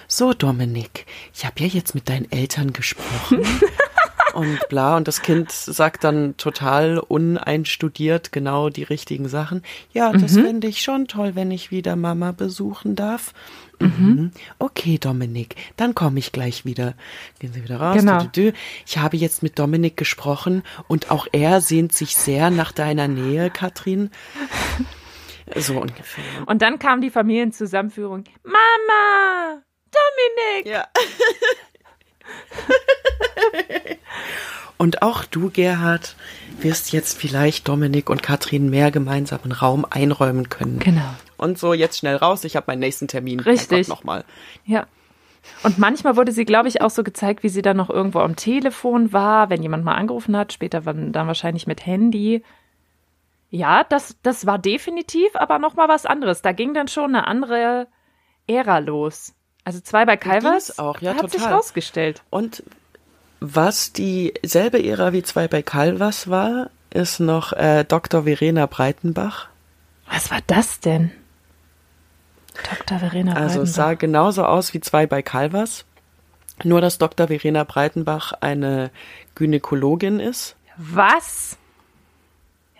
[0.06, 3.42] so Dominik, ich habe ja jetzt mit deinen Eltern gesprochen.
[4.38, 4.96] und bla.
[4.96, 9.62] Und das Kind sagt dann total uneinstudiert genau die richtigen Sachen.
[9.92, 10.44] Ja, das Mhm.
[10.44, 13.32] fände ich schon toll, wenn ich wieder Mama besuchen darf.
[13.80, 14.32] Mhm.
[14.58, 16.94] Okay, Dominik, dann komme ich gleich wieder.
[17.38, 17.96] Gehen Sie wieder raus.
[17.96, 18.20] Genau.
[18.22, 18.56] Dü, dü, dü.
[18.86, 23.50] Ich habe jetzt mit Dominik gesprochen und auch er sehnt sich sehr nach deiner Nähe,
[23.50, 24.10] Katrin.
[25.56, 26.24] So ungefähr.
[26.46, 28.24] Und dann kam die Familienzusammenführung.
[28.42, 29.62] Mama!
[29.92, 30.66] Dominik!
[30.66, 30.86] Ja.
[34.78, 36.14] Und auch du, Gerhard,
[36.60, 40.78] wirst jetzt vielleicht Dominik und Katrin mehr gemeinsamen Raum einräumen können.
[40.78, 41.14] Genau.
[41.36, 43.40] Und so, jetzt schnell raus, ich habe meinen nächsten Termin.
[43.40, 43.88] Richtig.
[43.88, 44.24] Nochmal.
[44.64, 44.86] Ja.
[45.62, 48.36] Und manchmal wurde sie, glaube ich, auch so gezeigt, wie sie dann noch irgendwo am
[48.36, 52.42] Telefon war, wenn jemand mal angerufen hat, später dann dann wahrscheinlich mit Handy.
[53.50, 56.42] Ja, das, das war definitiv aber noch mal was anderes.
[56.42, 57.88] Da ging dann schon eine andere
[58.46, 59.34] Ära los.
[59.64, 61.56] Also zwei bei Calvas auch, ja, hat sich total.
[61.56, 62.22] rausgestellt.
[62.30, 62.62] Und
[63.40, 68.24] was dieselbe Ära wie zwei bei Calvas war, ist noch äh, Dr.
[68.24, 69.48] Verena Breitenbach.
[70.10, 71.10] Was war das denn?
[72.54, 72.98] Dr.
[72.98, 73.74] Verena Also es Breidenbach.
[73.74, 75.84] sah genauso aus wie zwei bei Calvas.
[76.64, 77.28] Nur, dass Dr.
[77.28, 78.90] Verena Breitenbach eine
[79.36, 80.56] Gynäkologin ist.
[80.76, 81.56] Was?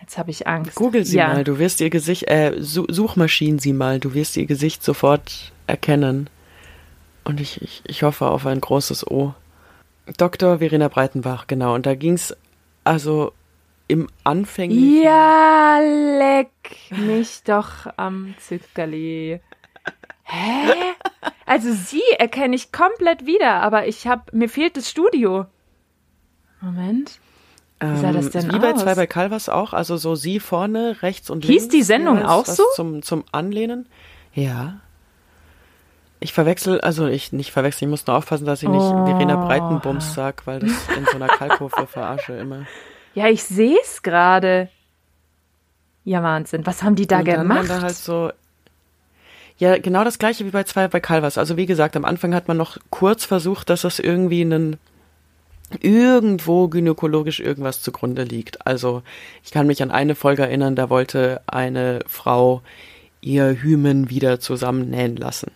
[0.01, 0.75] Jetzt habe ich Angst.
[0.75, 1.27] Google sie ja.
[1.29, 5.53] mal, du wirst ihr Gesicht, äh, su Suchmaschinen sie mal, du wirst ihr Gesicht sofort
[5.67, 6.29] erkennen.
[7.23, 9.33] Und ich, ich, ich hoffe auf ein großes O.
[10.17, 10.59] Dr.
[10.59, 11.73] Verena Breitenbach, genau.
[11.75, 12.35] Und da ging's
[12.83, 13.31] also
[13.87, 15.03] im anfänglichen.
[15.03, 16.49] Ja, leck
[16.91, 19.39] mich doch am Zückerli.
[20.23, 20.73] Hä?
[21.45, 25.45] Also sie erkenne ich komplett wieder, aber ich hab, mir fehlt das Studio.
[26.61, 27.19] Moment.
[27.81, 28.81] Wie sah das denn Ähm, Wie bei aus?
[28.81, 31.67] zwei bei Calvas auch, also so sie vorne, rechts und Hieß links.
[31.69, 32.63] die Sendung auch so?
[32.75, 33.87] Zum, zum Anlehnen.
[34.33, 34.81] Ja.
[36.19, 39.05] Ich verwechsel, also ich nicht verwechseln, ich muss nur aufpassen, dass ich nicht Oh.
[39.05, 42.65] Verena Breitenbums sag, weil das in so einer Kalkofe verarsche immer.
[43.15, 44.69] Ja, ich sehe es gerade.
[46.03, 46.65] Ja, Wahnsinn.
[46.65, 47.69] Was haben die da und dann gemacht?
[47.69, 48.31] waren da halt so
[49.59, 51.37] ja, genau das gleiche wie bei zwei bei Calvas.
[51.37, 54.77] Also wie gesagt, am Anfang hat man noch kurz versucht, dass es irgendwie einen
[55.81, 58.65] irgendwo gynäkologisch irgendwas zugrunde liegt.
[58.65, 59.03] Also
[59.43, 62.61] ich kann mich an eine Folge erinnern, da wollte eine Frau
[63.21, 65.51] ihr Hymen wieder zusammennähen lassen,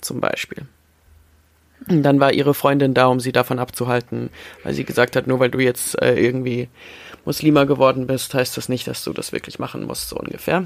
[0.00, 0.66] zum Beispiel.
[1.88, 4.30] Und dann war ihre Freundin da, um sie davon abzuhalten,
[4.62, 6.68] weil sie gesagt hat, nur weil du jetzt äh, irgendwie
[7.24, 10.64] Muslima geworden bist, heißt das nicht, dass du das wirklich machen musst, so ungefähr.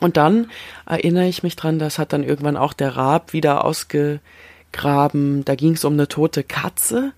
[0.00, 0.50] Und dann
[0.84, 5.44] erinnere ich mich dran, das hat dann irgendwann auch der Raab wieder ausgegraben.
[5.44, 7.12] Da ging es um eine tote Katze.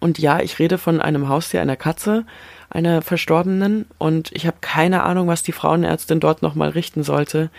[0.00, 2.26] Und ja, ich rede von einem Haustier, einer Katze,
[2.68, 3.86] einer Verstorbenen.
[3.96, 7.50] Und ich habe keine Ahnung, was die Frauenärztin dort nochmal richten sollte.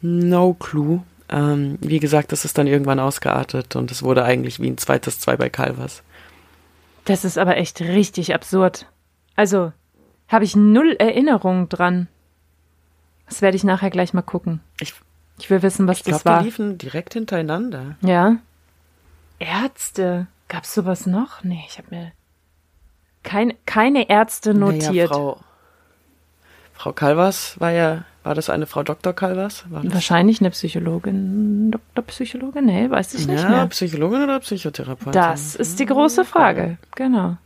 [0.00, 1.02] No clue.
[1.32, 5.18] Ähm, wie gesagt, das ist dann irgendwann ausgeartet und es wurde eigentlich wie ein zweites
[5.18, 6.02] Zwei bei Calvas.
[7.06, 8.86] Das ist aber echt richtig absurd.
[9.34, 9.72] Also,
[10.28, 12.06] habe ich null Erinnerung dran.
[13.26, 14.60] Das werde ich nachher gleich mal gucken.
[14.78, 14.92] Ich,
[15.38, 16.40] Ich will wissen, was ich das war.
[16.40, 17.96] die liefen direkt hintereinander.
[18.02, 18.36] Ja.
[19.38, 20.26] Ärzte.
[20.48, 21.42] Gab's sowas noch?
[21.42, 22.12] Nee, ich habe mir
[23.22, 24.92] kein, keine Ärzte notiert.
[24.92, 25.40] Naja, Frau,
[26.74, 29.12] Frau Calvas war ja, war das eine Frau Dr.
[29.12, 29.64] Das?
[29.68, 31.70] Wahrscheinlich eine Psychologin.
[31.72, 32.04] Dr.
[32.06, 32.66] Psychologin?
[32.66, 33.66] Nee, weiß ich nicht ja, mehr.
[33.66, 35.12] Psychologin oder Psychotherapeutin?
[35.12, 36.78] Das ist die große Frage.
[36.94, 37.36] Genau.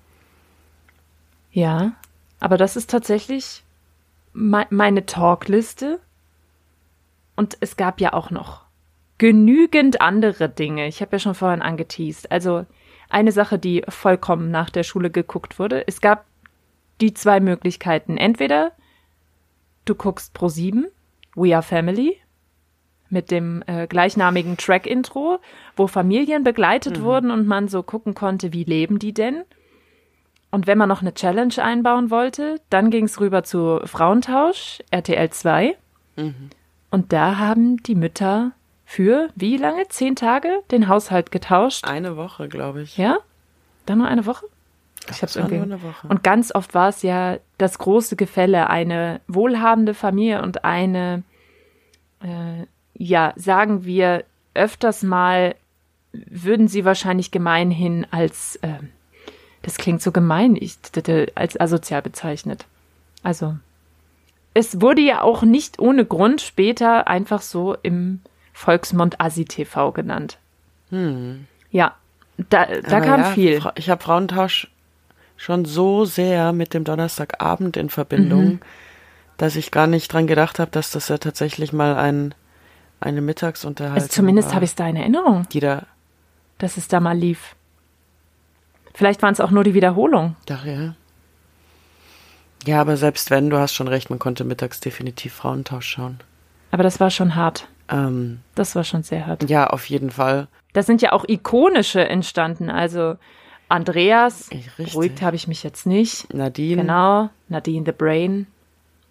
[1.52, 1.92] Ja,
[2.40, 3.62] aber das ist tatsächlich
[4.32, 6.00] mei- meine Talkliste.
[7.36, 8.62] Und es gab ja auch noch
[9.18, 10.86] genügend andere Dinge.
[10.88, 12.30] Ich habe ja schon vorhin angeteased.
[12.30, 12.66] Also
[13.08, 15.86] eine Sache, die vollkommen nach der Schule geguckt wurde.
[15.86, 16.24] Es gab
[17.00, 18.16] die zwei Möglichkeiten.
[18.16, 18.72] Entweder
[19.86, 20.86] du guckst Pro 7,
[21.34, 22.18] We Are Family,
[23.08, 25.38] mit dem äh, gleichnamigen Track-Intro,
[25.76, 29.44] wo Familien begleitet wurden und man so gucken konnte, wie leben die denn.
[30.50, 35.30] Und wenn man noch eine Challenge einbauen wollte, dann ging es rüber zu Frauentausch, RTL
[35.30, 35.76] 2.
[36.90, 38.52] Und da haben die Mütter
[38.84, 39.88] für wie lange?
[39.88, 41.84] Zehn Tage den Haushalt getauscht.
[41.84, 42.96] Eine Woche, glaube ich.
[42.96, 43.18] Ja?
[43.84, 44.46] Dann nur eine Woche?
[45.10, 45.74] Ich hab's es irgendwie.
[46.08, 51.22] Und ganz oft war es ja das große Gefälle, eine wohlhabende Familie und eine,
[52.22, 55.54] äh, ja, sagen wir öfters mal,
[56.12, 58.78] würden sie wahrscheinlich gemeinhin als, äh,
[59.62, 60.78] das klingt so gemein, ich,
[61.34, 62.66] als asozial bezeichnet.
[63.22, 63.56] Also,
[64.54, 68.20] es wurde ja auch nicht ohne Grund später einfach so im
[68.52, 70.38] Volksmund Asi-TV genannt.
[71.70, 71.94] Ja,
[72.38, 73.04] da, da Hm.
[73.04, 73.62] Kam ja, viel.
[73.74, 74.68] Ich habe Frauentausch
[75.36, 78.60] schon so sehr mit dem Donnerstagabend in Verbindung, Mhm.
[79.36, 82.34] dass ich gar nicht dran gedacht habe, dass das ja tatsächlich mal ein,
[83.00, 85.82] eine Mittagsunterhaltung Also zumindest habe ich es da in Erinnerung, die da,
[86.58, 87.54] dass es da mal lief.
[88.94, 90.36] Vielleicht waren es auch nur die Wiederholung.
[90.50, 90.94] ach ja.
[92.66, 96.18] Ja, aber selbst wenn, du hast schon recht, man konnte mittags definitiv Frauentausch schauen.
[96.70, 97.68] Aber das war schon hart.
[97.88, 99.48] Ähm, Das war schon sehr hart.
[99.48, 100.48] ja, auf jeden Fall.
[100.72, 102.70] Da sind ja auch ikonische entstanden.
[102.70, 103.16] Also
[103.68, 104.92] Andreas, Richtig.
[104.92, 106.32] beruhigt habe ich mich jetzt nicht.
[106.32, 108.46] Nadine, Genau, Nadine the Brain.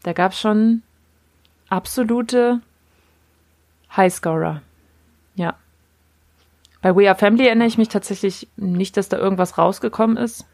[0.03, 0.81] Da gab es schon
[1.69, 2.61] absolute
[3.95, 4.61] Highscorer.
[5.35, 5.55] Ja.
[6.81, 10.45] Bei We Are Family erinnere ich mich tatsächlich nicht, dass da irgendwas rausgekommen ist.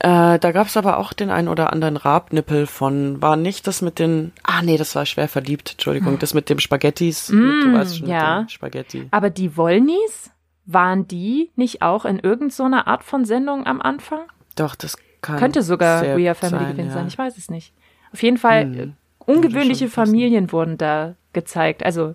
[0.00, 3.98] Äh, da gab's aber auch den einen oder anderen Rabnippel von, war nicht das mit
[3.98, 7.98] den, ah nee, das war schwer verliebt, Entschuldigung, das mit dem Spaghettis, mit, du weißt
[7.98, 8.44] schon, ja.
[8.48, 9.08] Spaghetti.
[9.10, 10.30] Aber die Wollnies,
[10.68, 14.20] waren die nicht auch in irgendeiner Art von Sendung am Anfang?
[14.54, 16.92] Doch, das kann Könnte sogar We Are Family sein, gewesen ja.
[16.92, 17.72] sein, ich weiß es nicht.
[18.12, 18.78] Auf jeden Fall, Hm.
[18.78, 18.88] äh,
[19.24, 20.12] ungewöhnliche schon passen.
[20.12, 21.82] Familien wurden da gezeigt.
[21.82, 22.14] Also,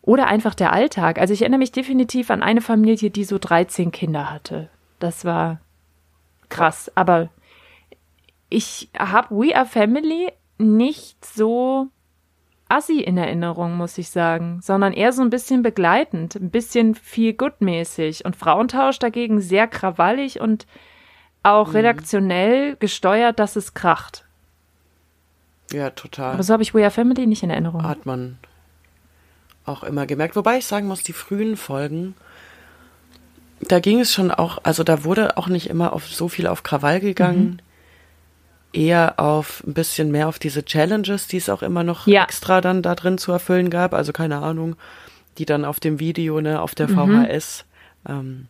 [0.00, 1.18] oder einfach der Alltag.
[1.18, 4.68] Also ich erinnere mich definitiv an eine Familie, die so 13 Kinder hatte.
[4.98, 5.60] Das war
[6.48, 6.90] krass.
[6.94, 7.30] Aber
[8.48, 11.88] ich habe We Are Family nicht so
[12.72, 17.32] assi in Erinnerung, muss ich sagen, sondern eher so ein bisschen begleitend, ein bisschen viel
[17.34, 20.66] gut-mäßig und Frauentausch dagegen sehr krawallig und
[21.42, 21.76] auch Mhm.
[21.76, 24.24] redaktionell gesteuert, dass es kracht.
[25.72, 26.34] Ja, total.
[26.34, 27.82] Aber so habe ich We Are Family nicht in Erinnerung.
[27.82, 28.38] Hat man
[29.64, 30.36] auch immer gemerkt.
[30.36, 32.14] Wobei ich sagen muss, die frühen Folgen,
[33.60, 36.62] da ging es schon auch, also da wurde auch nicht immer auf so viel auf
[36.62, 37.44] Krawall gegangen.
[37.44, 37.58] Mhm.
[38.72, 42.22] Eher auf ein bisschen mehr auf diese Challenges, die es auch immer noch Ja.
[42.24, 43.92] extra dann da drin zu erfüllen gab.
[43.92, 44.76] Also keine Ahnung,
[45.38, 47.64] die dann auf dem Video, ne, auf der VHS.
[48.08, 48.48] Ähm, Mhm.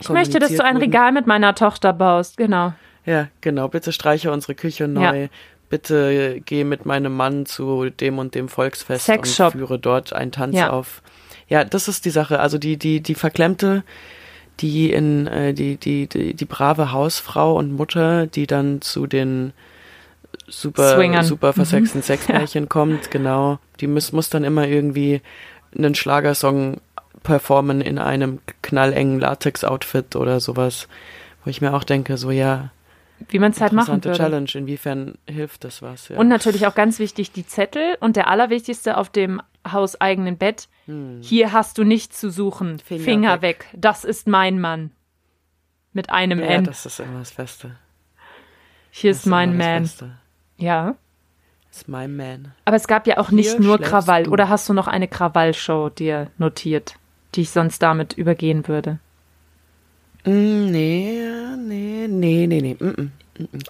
[0.00, 0.76] ich möchte, dass du ein.
[0.76, 2.72] Regal mit meiner Tochter baust, genau.
[3.04, 3.68] Ja, genau.
[3.68, 5.22] Bitte streiche unsere Küche neu.
[5.22, 5.28] Ja.
[5.70, 9.54] Bitte geh mit meinem Mann zu dem und dem Volksfest Sexshop.
[9.54, 10.70] und führe dort einen Tanz Ja.
[10.70, 11.02] auf.
[11.48, 12.40] Ja, das ist die Sache.
[12.40, 13.82] Also die, die, die verklemmte,
[14.60, 19.52] die in, äh, die, die, die, die brave Hausfrau und Mutter, die dann zu den
[20.46, 21.24] super, Swingern.
[21.24, 23.58] super versexten Sexmärchen kommt, genau.
[23.80, 25.20] Die muss, muss dann immer irgendwie
[25.76, 26.80] einen Schlagersong
[27.22, 30.88] performen in einem knallengen Latex-Outfit oder sowas.
[31.44, 32.70] Wo ich mir auch denke, so ja,
[33.28, 34.16] Wie man es halt machen würde.
[34.16, 34.50] Challenge.
[34.54, 36.08] Inwiefern hilft das was?
[36.08, 36.18] Ja.
[36.18, 40.68] Und natürlich auch ganz wichtig die Zettel und der allerwichtigste auf dem hauseigenen Bett.
[41.20, 42.78] Hier hast du nichts zu suchen.
[42.78, 43.04] Finger, Hm.
[43.04, 43.66] Finger weg.
[43.74, 44.90] Das ist mein Mann.
[45.92, 46.64] Mit einem ja, N.
[46.64, 47.76] das ist immer das Beste.
[48.90, 49.82] Hier Das ist mein Man.
[49.82, 50.12] Beste.
[50.56, 50.96] Ja.
[51.70, 52.54] Ist my man.
[52.64, 54.22] Aber es gab ja auch nicht Hier nur schläfst Krawall.
[54.24, 54.30] du.
[54.30, 56.94] Oder hast du noch eine Krawallshow dir notiert,
[57.34, 58.98] die ich sonst damit übergehen würde?
[60.24, 61.20] Mm, nee,
[61.58, 62.76] nee, nee, nee, nee.
[62.80, 63.12] Mm, mm, mm, mm,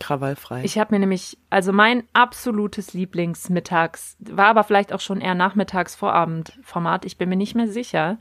[0.01, 0.65] krawallfrei.
[0.65, 7.05] Ich habe mir nämlich, also mein absolutes Lieblingsmittags, war aber vielleicht auch schon eher Nachmittags-Vorabend-Format,
[7.05, 8.19] ich bin mir nicht mehr sicher,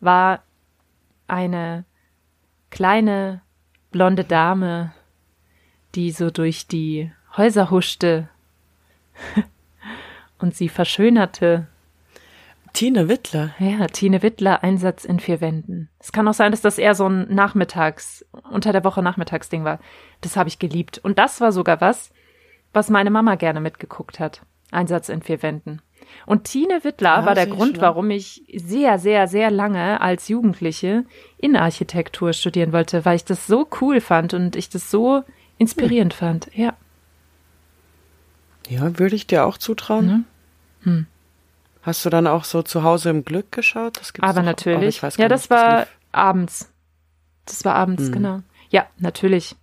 [0.00, 0.42] war
[1.28, 1.84] eine
[2.70, 3.42] kleine
[3.90, 4.92] blonde Dame,
[5.94, 8.28] die so durch die Häuser huschte
[10.38, 11.68] und sie verschönerte.
[12.72, 13.50] Tine Wittler.
[13.58, 15.88] Ja, Tine Wittler, Einsatz in vier Wänden.
[15.98, 19.80] Es kann auch sein, dass das eher so ein Nachmittags, unter der Woche Nachmittagsding war.
[20.20, 20.98] Das habe ich geliebt.
[20.98, 22.10] Und das war sogar was,
[22.72, 24.42] was meine Mama gerne mitgeguckt hat.
[24.70, 25.82] Einsatz in vier Wänden.
[26.26, 27.82] Und Tine Wittler Ah, war der Grund, schlau.
[27.88, 31.04] warum ich sehr, sehr, sehr lange als Jugendliche
[31.38, 35.22] Innenarchitektur studieren wollte, weil ich das so cool fand und ich das so
[35.58, 36.48] inspirierend fand.
[36.54, 36.74] Ja.
[38.68, 40.06] Ja, würde ich dir auch zutrauen.
[40.06, 40.24] Ne?
[40.82, 41.06] Hm.
[41.82, 43.98] Hast du dann auch so zu Hause im Glück geschaut?
[43.98, 44.96] Das gibt's Aber doch- natürlich.
[44.96, 45.88] ich weiß ja, das nicht, war lief.
[46.12, 46.70] abends.
[47.46, 48.12] Das war abends, Hm.
[48.12, 48.40] genau.
[48.70, 49.56] Ja, natürlich.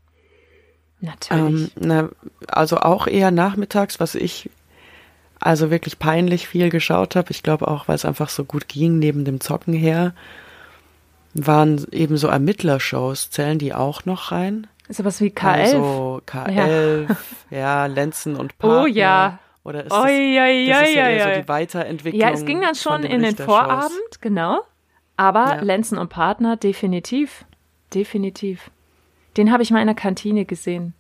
[1.00, 1.32] Natürlich.
[1.38, 2.10] Ähm, na,
[2.48, 4.50] also auch eher nachmittags, was ich
[5.40, 7.30] also wirklich peinlich viel geschaut habe.
[7.32, 10.14] Ich glaube auch, weil es einfach so gut ging neben dem Zocken her,
[11.36, 13.30] waren eben so Ermittlershows.
[13.30, 14.66] Zählen die auch noch rein?
[14.90, 15.60] Sowas wie K11.
[15.76, 17.16] Also K11,
[17.52, 18.82] ja, Lenzen und Partner.
[18.82, 19.40] Oh ja.
[19.68, 21.34] Oder ist Oi, das, oi, das ist ja oi, eher oi.
[21.36, 23.36] so die Weiterentwicklung Ja, es ging dann schon in den.
[23.36, 24.62] Vorabend, genau.
[25.18, 25.62] Aber Ja.
[25.62, 27.44] Lenzen und Partner, definitiv.
[27.94, 28.72] Definitiv.
[29.36, 30.94] Den habe ich mal in der Kantine gesehen.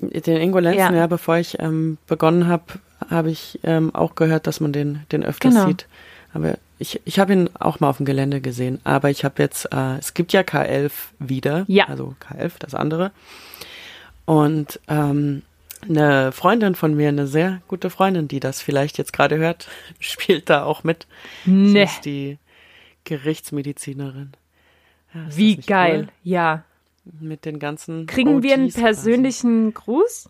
[0.00, 0.92] Den Ingo Lenzen, Ja.
[0.94, 2.64] ja, bevor ich ähm, begonnen habe,
[3.08, 5.66] habe ich ähm, auch gehört, dass man den, den öfters Genau.
[5.68, 5.86] sieht.
[6.34, 8.78] Aber ich, ich habe ihn auch mal auf dem Gelände gesehen.
[8.84, 11.64] Aber ich habe jetzt, äh, es gibt ja K11 wieder.
[11.66, 11.86] Ja.
[11.88, 13.10] Also K11, das andere.
[14.26, 15.42] Und ähm,
[15.82, 19.68] eine Freundin von mir, eine sehr gute Freundin, die das vielleicht jetzt gerade hört,
[20.00, 21.06] spielt da auch mit.
[21.44, 22.38] Sie Ne, ist die
[23.04, 24.32] Gerichtsmedizinerin.
[25.14, 26.00] Ja, wie geil.
[26.04, 26.08] Cool?
[26.24, 26.64] Ja.
[27.20, 28.06] Mit den ganzen.
[28.06, 28.84] Kriegen wir einen OGs quasi.
[28.84, 30.28] persönlichen Gruß?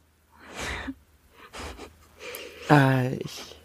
[2.70, 3.56] Äh, ich.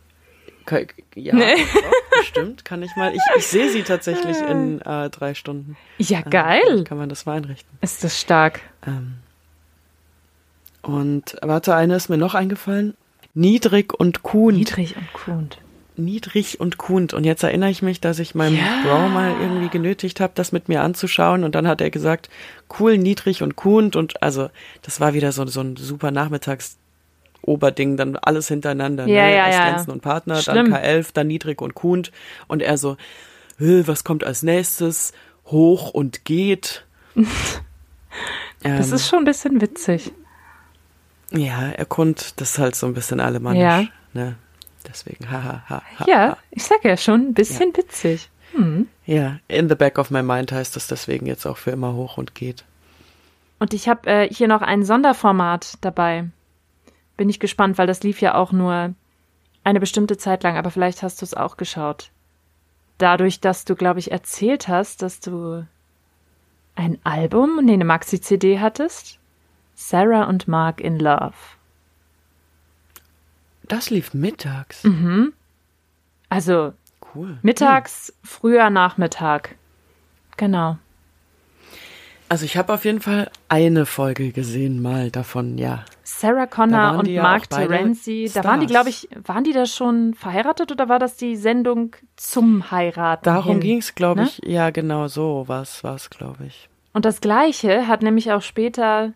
[1.16, 1.56] Ja, Nee.
[1.56, 3.16] doch, bestimmt kann ich mal.
[3.16, 5.78] Ich, ich sehe sie tatsächlich in äh, drei Stunden.
[5.98, 6.62] Ja, Äh, geil.
[6.66, 7.78] vielleicht Kann man das mal einrichten.
[7.82, 8.60] Ist das stark.
[8.86, 9.14] Ähm,
[10.88, 12.96] und warte, eine ist mir noch eingefallen.
[13.34, 14.56] Niedrig und Kuhn.
[14.56, 15.50] Niedrig und Kuhn.
[15.96, 17.08] Niedrig und Kuhn.
[17.14, 18.82] Und jetzt erinnere ich mich, dass ich meinem Ja.
[18.84, 21.44] Bro mal irgendwie genötigt habe, das mit mir anzuschauen.
[21.44, 22.30] Und dann hat er gesagt,
[22.80, 23.92] cool, niedrig und Kuhn.
[23.96, 24.50] Und also,
[24.84, 26.78] das war wieder so, so ein super Nachmittags.
[27.44, 29.06] Oberding, dann alles hintereinander.
[29.08, 29.32] Ja, ne?
[29.36, 29.70] ja, Erst ja.
[29.70, 30.72] Lenzen und Partner, Schlimm.
[30.72, 32.04] dann K11, dann Niedrig und Kuhn.
[32.48, 32.98] Und er so,
[33.58, 35.14] "Hä, was kommt als nächstes?
[35.46, 36.86] Hoch und geht.
[38.64, 40.12] Das Ähm, ist schon ein bisschen witzig.
[41.32, 43.62] Ja, erkund, das halt so ein bisschen alemannisch.
[43.62, 43.84] Ja.
[44.14, 44.36] Ne?
[44.88, 46.38] Deswegen, haha, ha, ha, Ja, ha.
[46.52, 48.30] ich sag ja schon, ein bisschen witzig.
[48.54, 48.88] Hm.
[49.06, 52.18] Ja, in the back of my mind heißt das deswegen jetzt auch für immer hoch
[52.18, 52.64] und geht.
[53.60, 56.30] Und ich habe äh, hier noch ein Sonderformat dabei.
[57.18, 58.94] Bin ich gespannt, weil das lief ja auch nur
[59.64, 62.12] eine bestimmte Zeit lang, aber vielleicht hast du es auch geschaut.
[63.00, 65.66] Dadurch, dass du, glaube ich, erzählt hast, dass du
[66.76, 69.17] ein Album, nee, eine Maxi-CD hattest.
[69.80, 71.36] Sarah und Mark in Love.
[73.68, 74.84] Das lief mittags.
[74.84, 75.34] Mhm.
[76.30, 76.74] Also
[77.14, 77.38] Cool.
[77.44, 79.56] mittags, früher Nachmittag.
[80.36, 80.80] Genau.
[82.28, 85.86] Also ich habe auf jeden Fall eine Folge gesehen, mal davon, ja.
[86.04, 90.16] Sarah Connor und ja Mark Terenzi, da waren die, glaube ich, waren die da schon
[90.16, 93.24] verheiratet oder war das die Sendung zum Heiraten?
[93.24, 93.62] Darum hin?
[93.62, 94.28] ging's, glaube ne?
[94.28, 94.42] ich.
[94.44, 96.68] Ja, genau so was war's, glaube ich.
[96.94, 99.14] Und das Gleiche hat nämlich auch später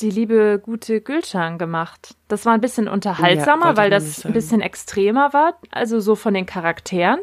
[0.00, 2.14] die liebe gute Gülcan gemacht.
[2.28, 6.34] Das war ein bisschen unterhaltsamer, wollte weil das ein bisschen extremer war, also so von
[6.34, 7.20] den Charakteren.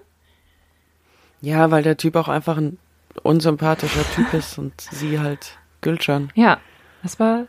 [1.42, 2.78] Ja, weil der Typ auch einfach ein
[3.24, 6.32] unsympathischer Typ ist und sie halt Gülcan.
[6.36, 6.60] Ja,
[7.04, 7.46] das war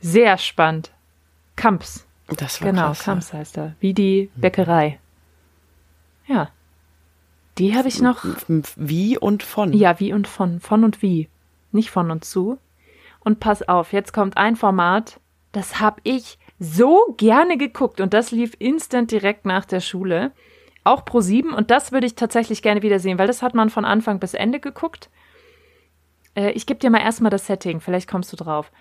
[0.00, 0.90] sehr spannend.
[1.56, 2.98] Kamps, Das war genau, krass.
[3.00, 3.04] ja.
[3.04, 4.98] Kamps heißt er, wie die Bäckerei.
[6.26, 6.50] Ja.
[7.58, 8.24] Die habe ich noch
[8.76, 9.72] Wie und von.
[9.72, 10.60] Ja, wie und von.
[10.60, 11.28] Von und wie.
[11.72, 12.58] Nicht von und zu.
[13.28, 15.20] Und pass auf, jetzt kommt ein Format,
[15.52, 20.32] das hab ich so gerne geguckt und das lief instant direkt nach der Schule.
[20.82, 23.84] Auch pro sieben und das würde ich tatsächlich gerne wiedersehen, weil das hat man von
[23.84, 25.10] Anfang bis Ende geguckt.
[26.34, 28.72] Äh, ich gebe dir mal erstmal das Setting, vielleicht kommst du drauf.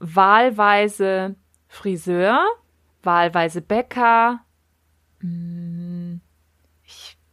[0.00, 1.36] Wahlweise
[1.68, 2.44] Friseur,
[3.04, 4.40] wahlweise Bäcker,
[5.20, 5.83] mm, ich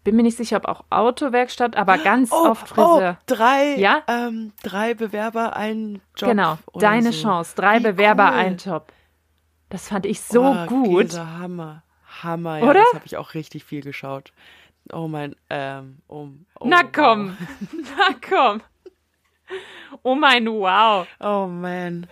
[0.04, 3.18] bin mir nicht sicher, ob auch Autowerkstatt, aber ganz Oh, oft Friseur.
[3.20, 4.04] oh, drei, Ja?
[4.08, 6.30] ähm, drei Bewerber, ein Job.
[6.30, 7.22] genau, deine so.
[7.24, 7.56] Chance.
[7.56, 8.40] Drei Wie Bewerber, cool.
[8.40, 8.92] ein Job.
[9.70, 11.10] Das fand ich so oh, gut.
[11.10, 11.84] Käse, Hammer.
[12.24, 12.80] Hammer, ja, Oder?
[12.84, 14.34] das habe ich auch richtig viel geschaut.
[14.92, 16.28] Oh mein, ähm, oh,
[16.60, 17.38] oh, Na komm,
[17.72, 18.62] na komm.
[20.04, 21.06] Oh mein Wow.
[21.20, 22.08] Oh man.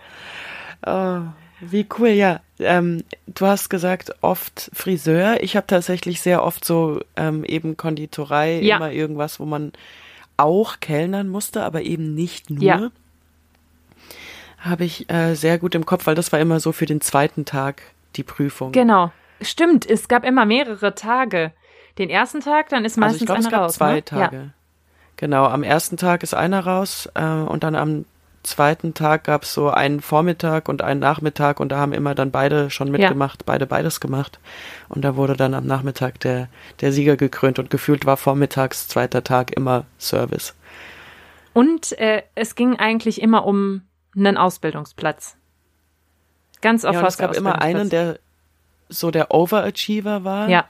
[0.86, 1.22] Oh,
[1.60, 2.40] wie cool, ja.
[2.58, 5.42] Ähm, du hast gesagt, oft Friseur.
[5.42, 8.76] Ich habe tatsächlich sehr oft so ähm, eben Konditorei, Ja.
[8.76, 9.72] immer irgendwas, wo man
[10.36, 12.62] auch kellnern musste, aber eben nicht nur.
[12.62, 12.90] Ja.
[14.58, 17.44] Habe ich äh, sehr gut im Kopf, weil das war immer so für den zweiten
[17.44, 17.82] Tag
[18.16, 18.72] die Prüfung.
[18.72, 19.10] Genau.
[19.40, 21.52] Stimmt, es gab immer mehrere Tage.
[21.98, 23.74] Den ersten Tag, dann ist also meistens ich glaube, es einer gab raus.
[23.74, 24.04] zwei ne?
[24.04, 24.36] Tage.
[24.36, 24.42] Ja.
[25.16, 28.04] Genau, am ersten Tag ist einer raus äh, und dann am
[28.42, 32.30] zweiten Tag gab es so einen Vormittag und einen Nachmittag und da haben immer dann
[32.30, 34.38] beide schon mitgemacht, beide beides gemacht.
[34.88, 36.48] Und da wurde dann am Nachmittag der,
[36.80, 40.54] der Sieger gekrönt und gefühlt war vormittags, zweiter Tag immer Service.
[41.52, 43.82] Und äh, es ging eigentlich immer um
[44.16, 45.36] einen Ausbildungsplatz.
[46.62, 48.18] Ganz oft Ja, es gab immer einen, der
[48.88, 50.48] so der Overachiever war.
[50.48, 50.64] Ja,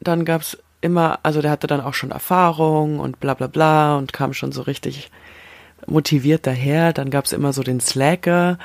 [0.00, 4.12] Dann gab's immer, also der hatte dann auch schon Erfahrung und bla bla bla und
[4.12, 5.10] kam schon so richtig
[5.90, 6.92] motiviert daher.
[6.92, 8.58] Dann gab's immer so den Slacker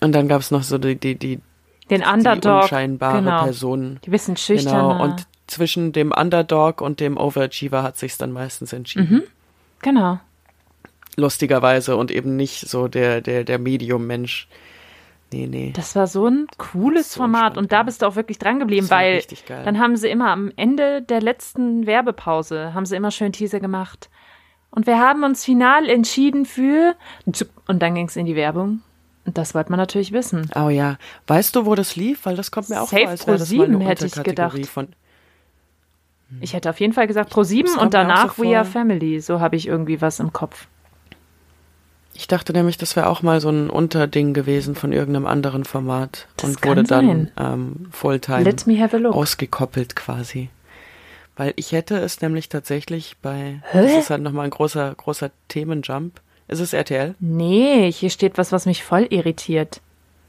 [0.00, 1.40] und dann gab's noch so die, die, die,
[1.90, 2.62] den die Underdog.
[2.62, 3.44] unscheinbare genau.
[3.44, 4.00] Person.
[4.04, 4.94] Die bisschen schüchterner.
[4.94, 5.04] Genau.
[5.04, 9.08] Und zwischen dem Underdog und dem Overachiever hat sich's dann meistens entschieden.
[9.10, 9.22] Mhm.
[9.82, 10.18] genau.
[11.16, 14.48] Lustigerweise und eben nicht so der, der, der Medium-Mensch.
[15.32, 15.72] Nee, nee.
[15.74, 18.58] Das war so ein cooles So Format spannend, und da bist du auch wirklich dran
[18.58, 23.32] geblieben, weil dann haben sie immer am Ende der letzten Werbepause, haben sie immer schön
[23.32, 24.10] Teaser gemacht.
[24.74, 28.80] Und wir haben uns final entschieden für und dann ging es in die Werbung.
[29.24, 30.50] Und das wollte man natürlich wissen.
[30.56, 30.96] Oh ja.
[31.28, 32.26] Weißt du, wo das lief?
[32.26, 34.22] Weil das kommt mir auch Safe vor, als wäre das mal eine Pro7 hätte ich
[34.22, 34.66] gedacht.
[34.66, 34.88] von.
[36.40, 38.64] Ich hätte auf jeden Fall gesagt Pro 7 Das und danach so We Are.
[38.64, 39.20] Family.
[39.20, 40.66] So habe ich irgendwie was im Kopf.
[42.12, 46.26] Ich dachte nämlich, das wäre auch mal so ein Unterding gewesen von irgendeinem anderen Format
[46.36, 48.44] Das und wurde dann ähm, Fulltime
[49.12, 50.50] ausgekoppelt quasi.
[51.36, 53.82] Weil ich hätte es nämlich tatsächlich bei, Hä?
[53.82, 56.20] das ist halt nochmal ein großer, großer Themenjump.
[56.46, 57.14] Ist es RTL?
[57.20, 59.80] Nee, hier steht was, was mich voll irritiert.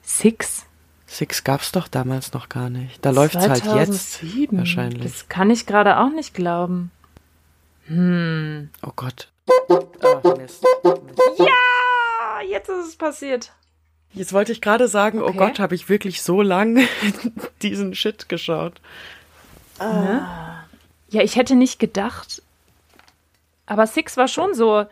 [0.02, 0.66] Six.
[1.08, 3.06] Six gab's doch damals noch gar nicht.
[3.06, 4.58] Da läuft's halt jetzt 2007.
[4.58, 5.04] wahrscheinlich.
[5.04, 6.90] Das kann ich gerade auch nicht glauben.
[7.88, 8.70] Hm.
[8.82, 9.30] Oh Gott.
[9.70, 10.66] Ach, Mist.
[11.38, 13.52] Ja, jetzt ist es passiert.
[14.14, 15.32] Jetzt wollte ich gerade sagen, Okay.
[15.36, 16.80] oh Gott, habe ich wirklich so lang
[17.62, 18.82] diesen Shit geschaut.
[19.80, 20.55] Ja,
[21.22, 22.42] ich hätte nicht gedacht.
[23.66, 24.86] Aber Six war schon so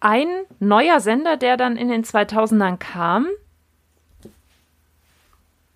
[0.00, 0.26] ein
[0.58, 3.26] neuer Sender, der dann in den 2000ern kam.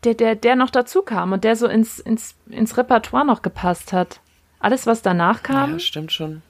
[0.05, 3.93] Der, der, der noch dazu kam und der so ins, ins, ins Repertoire noch gepasst
[3.95, 4.21] hat.
[4.61, 5.73] Alles, was danach kam.
[5.73, 6.43] Ja, stimmt schon.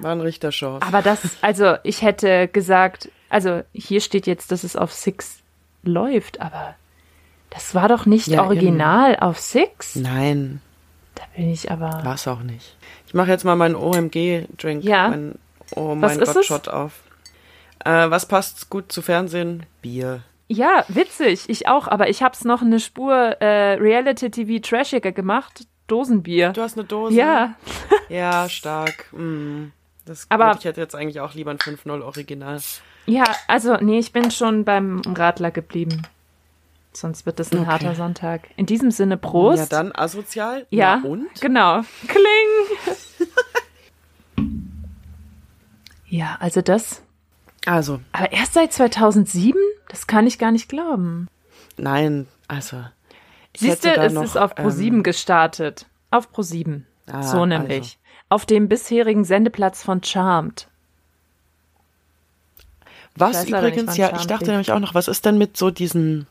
[0.00, 0.84] War ein Richterchance.
[0.84, 5.40] Äh, Aber das, also ich hätte gesagt, also hier steht jetzt, dass es auf Six
[5.82, 6.74] läuft, aber
[7.50, 9.96] das war doch nicht Ja, original auf Six.
[9.96, 10.60] Nein,
[11.32, 12.00] Da bin ich aber.
[12.04, 12.76] war's auch nicht.
[13.06, 15.08] Ich mache jetzt mal meinen OMG-Drink, Ja.
[15.08, 15.34] mein,
[15.76, 16.46] oh Was mein ist Gott, es?
[16.46, 16.92] Shot auf.
[17.84, 19.64] Äh, was passt gut zu Fernsehen?
[19.82, 20.22] Bier.
[20.48, 25.66] Ja, witzig, ich auch, aber ich hab's noch eine Spur äh, Reality TV Trashiger gemacht.
[25.86, 26.50] Dosenbier.
[26.52, 27.14] Du hast eine Dose?
[27.14, 27.54] Ja,
[28.08, 29.12] Ja, stark.
[29.12, 29.66] Mm.
[30.06, 32.60] Das Aber- gut, ich hätte jetzt eigentlich auch lieber ein 5-0 Original.
[33.06, 36.02] ja, also nee, ich bin schon beim Radler geblieben.
[36.96, 37.66] Sonst wird das ein Okay.
[37.66, 38.48] harter Sonntag.
[38.56, 39.58] In diesem Sinne, Prost.
[39.58, 40.66] Ja, dann asozial.
[40.70, 41.40] Ja, Na und?
[41.40, 41.82] genau.
[42.06, 42.94] Kling.
[46.06, 47.02] ja, also das.
[47.66, 49.58] Also, Aber erst seit 2007?
[49.88, 51.28] Das kann ich gar nicht glauben.
[51.76, 52.84] nein, also.
[53.56, 55.86] Siehst du, es noch, ist auf Pro7 ähm, gestartet.
[56.10, 56.82] Auf Pro7.
[57.06, 57.98] Ah, so nämlich.
[58.28, 60.66] Auf dem bisherigen Sendeplatz von Charmed.
[63.16, 66.26] Was übrigens, ja, ich dachte nämlich auch noch, was ist denn mit so diesen,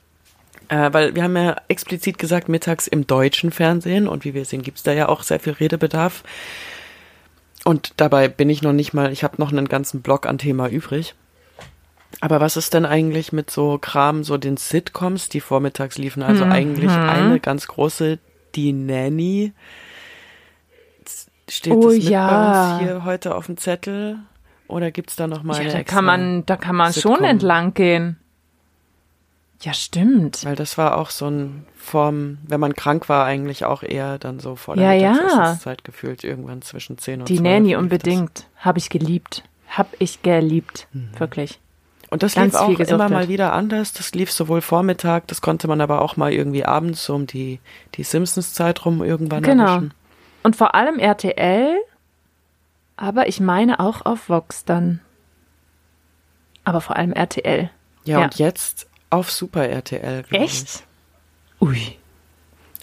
[0.74, 4.62] äh, weil wir haben ja explizit gesagt, mittags im deutschen Fernsehen und wie wir sehen,
[4.64, 6.24] gibt's da ja auch sehr viel Redebedarf.
[7.66, 10.68] Und dabei bin ich noch nicht mal, ich habe noch einen ganzen Blog an Thema
[10.68, 11.16] übrig.
[12.22, 16.24] Aber was ist denn eigentlich mit so Kram, so den Sitcoms, die vormittags liefen?
[16.24, 16.52] Also Mhm.
[16.52, 18.20] eigentlich eine ganz große,
[18.56, 19.54] die Nanny.
[21.50, 22.28] Steht Oh das mit ja.
[22.28, 24.18] bei uns hier heute auf dem Zettel?
[24.68, 27.24] Oder gibt's da noch mal Ja, eine da kann man, da kann man schon Sitcom.
[27.26, 28.18] entlang gehen.
[29.64, 30.44] Ja, stimmt.
[30.44, 34.40] Weil das war auch so ein Form, wenn man krank war, eigentlich auch eher dann
[34.40, 35.12] so vor Ja, der ja.
[35.14, 38.46] Mittagsessenszeit gefühlt, irgendwann zwischen 10 und Die 12 Nanny unbedingt.
[38.58, 39.44] Habe ich geliebt.
[39.70, 40.88] Hab ich geliebt.
[41.18, 41.52] Wirklich.
[41.52, 42.10] Das.
[42.10, 43.10] Und das Ganz lief auch viel immer gesuchtet.
[43.12, 43.94] mal wieder anders.
[43.94, 47.60] Das lief sowohl Vormittag, das konnte man aber auch mal irgendwie abends so um die,
[47.96, 49.64] die Simpsons-Zeit rum irgendwann Genau.
[49.76, 49.94] erwischen.
[50.44, 51.76] Und vor allem RTL,
[52.98, 55.00] aber ich meine auch auf Vox dann.
[56.66, 57.70] Aber vor allem RTL.
[58.06, 58.26] Ja, Ja.
[58.26, 60.52] und jetzt auf Super RTL, glaube ich.
[60.52, 60.84] Echt?
[61.62, 61.98] Ui.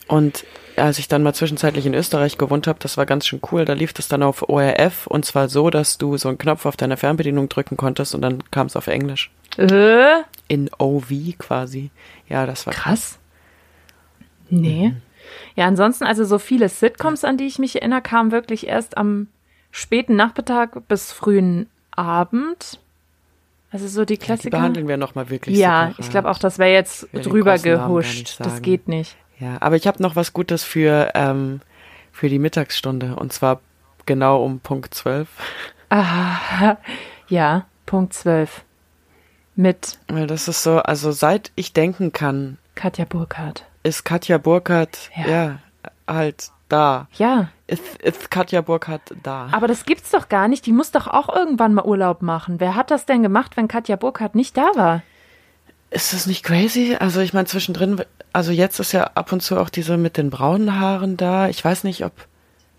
[0.06, 0.44] Und
[0.76, 3.74] als ich dann mal zwischenzeitlich in Österreich gewohnt habe, das war ganz schön cool, da
[3.74, 6.96] lief das dann auf ORF und zwar so, dass du so einen Knopf auf deiner
[6.96, 9.30] Fernbedienung drücken konntest und dann kam es auf Englisch.
[9.56, 11.90] Äh, In OV quasi.
[12.28, 13.18] Ja, das war krass.
[14.48, 14.94] Nee.
[15.54, 19.28] Ja, ansonsten, also so viele Sitcoms, an die ich mich erinnere, kamen wirklich erst am
[19.70, 22.80] späten Nachmittag bis frühen Abend.
[23.70, 24.50] Also so die Ja, die Klassiker.
[24.56, 25.98] behandeln wir nochmal wirklich Ja, separat.
[25.98, 28.36] ich glaube auch, das wäre jetzt drüber gehuscht.
[28.40, 29.16] Das geht nicht.
[29.38, 31.60] Ja, aber ich habe noch was Gutes für, ähm,
[32.12, 33.60] für die Mittagsstunde und zwar
[34.06, 35.28] genau um Punkt 12.
[35.88, 36.76] Ah,
[37.28, 38.62] ja, Punkt 12.
[39.56, 43.64] Mit Weil das ist so, also seit ich denken kann, Katja Burkhardt.
[43.82, 45.28] ist Katja Burkhardt, Ja.
[45.28, 45.58] ja,
[46.08, 47.08] halt da.
[47.18, 49.48] Ja, Ist, ist Katja Burkhardt da?
[49.52, 50.66] aber das gibt's doch gar nicht.
[50.66, 52.58] Die muss doch auch irgendwann mal Urlaub machen.
[52.58, 55.02] Wer hat das denn gemacht, wenn Katja Burkhardt nicht da war?
[55.90, 56.96] Ist das nicht crazy?
[56.98, 58.02] Also ich meine zwischendrin,
[58.32, 61.48] also jetzt ist ja ab und zu auch diese mit den braunen Haaren da.
[61.48, 62.12] Ich weiß nicht, ob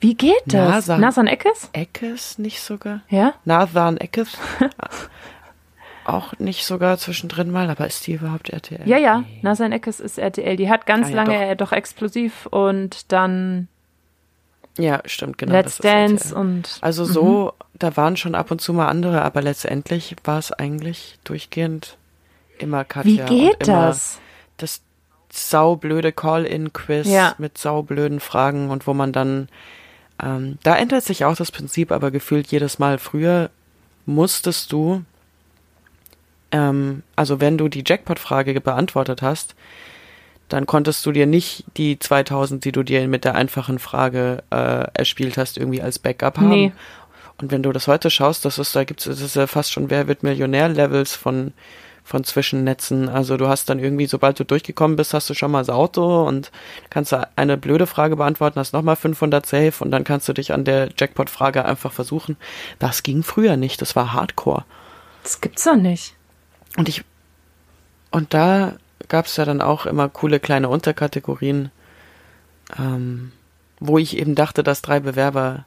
[0.02, 0.70] Wie geht das?
[0.88, 1.02] Nasan.
[1.02, 1.70] Nasan Eckes?
[1.74, 3.02] Eckes nicht sogar?
[3.10, 3.34] Ja?
[3.46, 4.38] Nathan Eckes?
[6.06, 8.82] auch nicht sogar zwischendrin mal, aber ist die überhaupt RTL?
[8.86, 9.24] Ja, ja.
[9.42, 10.56] Nasan Eckes ist RTL.
[10.56, 11.72] Die hat ganz Ah, ja, lange äh, doch.
[11.72, 13.68] explosiv und dann
[14.78, 15.52] Ja, stimmt, genau.
[15.54, 16.38] Let's ist Dance RTL.
[16.40, 20.52] und Also so, da waren schon ab und zu mal andere, aber letztendlich war es
[20.52, 21.98] eigentlich durchgehend
[22.58, 23.30] immer Katja.
[23.30, 24.20] wie geht das?
[24.58, 24.82] Das
[25.32, 27.36] saublöde Call-in-Quiz Ja.
[27.38, 29.50] mit saublöden Fragen und wo man dann,
[30.22, 32.98] ähm, da ändert sich auch das Prinzip, aber gefühlt jedes Mal.
[32.98, 33.50] Früher
[34.06, 35.04] musstest du,
[36.52, 39.56] ähm, also wenn du die Jackpot-Frage beantwortet hast,
[40.52, 44.86] dann konntest du dir nicht die 2000, die du dir mit der einfachen Frage äh,
[44.94, 46.50] erspielt hast, irgendwie als Backup haben.
[46.50, 46.72] Nee.
[47.42, 50.08] Und wenn du das heute schaust, das ist, da das ist ja fast schon Wer
[50.08, 51.54] wird Millionär-Levels von,
[52.04, 53.08] von Zwischennetzen.
[53.08, 56.28] Also du hast dann irgendwie, sobald du durchgekommen bist, hast du schon mal das Auto
[56.28, 56.52] und
[56.90, 60.54] kannst du eine blöde Frage beantworten, hast nochmal 500 safe und dann kannst du dich
[60.54, 62.36] an der Jackpot-Frage einfach versuchen.
[62.78, 64.66] Das ging früher nicht, das war Hardcore.
[65.24, 66.14] Das gibt's doch nicht.
[66.76, 67.04] Und ich,
[68.12, 68.74] und da
[69.08, 71.72] gab's ja dann auch immer coole kleine Unterkategorien,
[72.78, 73.32] ähm,
[73.80, 75.66] wo ich eben dachte, dass drei Bewerber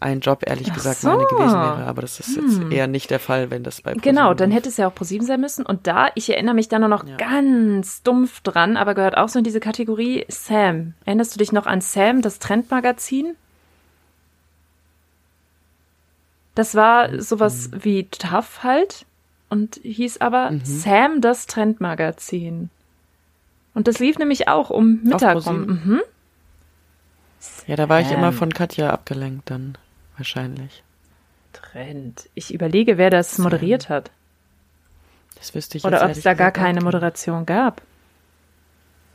[0.00, 1.08] ein Job ehrlich Ach gesagt so.
[1.10, 1.16] Hm.
[1.16, 1.84] meine gewesen wäre.
[1.86, 4.58] Aber das ist jetzt eher nicht der Fall, wenn das bei Genau, ProSieben dann lief.
[4.58, 5.64] hätte es ja auch ProSieben sein müssen.
[5.64, 7.16] Und da, ich erinnere mich da nur noch Ja.
[7.16, 10.92] ganz dumpf dran, aber gehört auch so in diese Kategorie Sam.
[11.06, 13.34] Erinnerst du dich noch an Sam, das Trendmagazin?
[16.54, 17.84] Das war sowas Mhm.
[17.84, 19.06] wie Tough halt
[19.54, 20.64] und hieß aber Mhm.
[20.64, 22.70] Sam, das Trendmagazin.
[23.72, 25.66] Und das lief nämlich auch um Mittag rum.
[25.84, 26.00] Mhm.
[27.66, 29.78] Ja, da war ich immer von Katja abgelenkt dann
[30.16, 30.82] wahrscheinlich.
[31.52, 32.28] Trend.
[32.34, 34.10] Ich überlege, wer das moderiert hat.
[35.36, 36.80] Das wüsste ich Oder ob es da gar keine.
[36.80, 37.80] Moderation gab.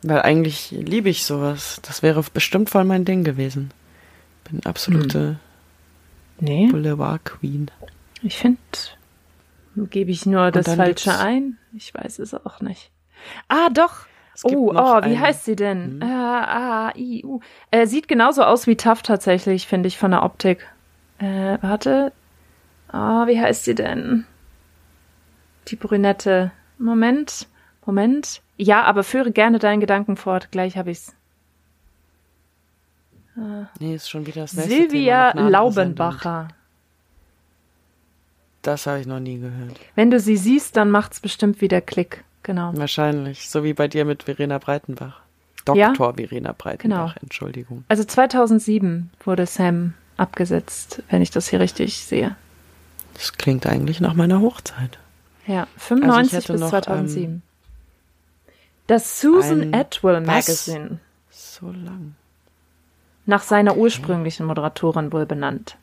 [0.04, 1.80] Weil eigentlich liebe ich sowas.
[1.82, 3.72] Das wäre bestimmt voll mein Ding gewesen.
[4.50, 5.38] Bin absolute
[6.40, 6.68] Nee.
[6.68, 7.70] Boulevard Queen.
[8.22, 8.58] Ich finde,
[9.76, 11.58] gebe ich nur das Falsche gibt's- ein?
[11.74, 12.92] Ich weiß es auch nicht.
[13.48, 14.06] Ah, doch.
[14.44, 16.00] Oh, oh, wie heißt sie denn?
[16.00, 16.02] Hm.
[16.02, 17.42] Äh, A, I, U.
[17.72, 20.66] Äh, sieht genauso aus wie Taff tatsächlich, finde ich, von der Optik.
[21.18, 22.14] Äh, warte.
[22.88, 24.26] Ah, wie heißt sie denn?
[25.68, 26.52] Die Brünette.
[26.78, 27.48] Moment,
[27.86, 28.42] Moment.
[28.56, 30.50] Ja, aber führe gerne deinen Gedanken fort.
[30.52, 31.14] Gleich habe ich's.
[33.80, 35.32] Nee, ist schon wieder das nächste Silvia.
[35.34, 36.50] Laubenbacher.
[38.62, 39.80] Das habe ich noch nie gehört.
[39.96, 42.24] Wenn du sie siehst, dann macht's bestimmt wieder Klick.
[42.44, 42.72] Genau.
[42.76, 43.50] Wahrscheinlich.
[43.50, 45.22] So wie bei dir mit Verena Breitenbach.
[45.66, 45.78] Dr.
[45.78, 45.94] Ja?
[45.94, 47.84] Verena Breitenbach, Entschuldigung.
[47.88, 52.36] Also 2007 wurde Sam abgesetzt, wenn ich das hier richtig sehe.
[53.14, 54.98] Das klingt eigentlich nach meiner Hochzeit.
[55.46, 57.42] Ja, 95 hätte bis noch, 2007.
[58.88, 60.22] das Susan Atwell?
[60.22, 61.00] Magazine.
[61.30, 62.16] So lang.
[63.26, 65.78] Nach seiner ursprünglichen Moderatorin wohl benannt.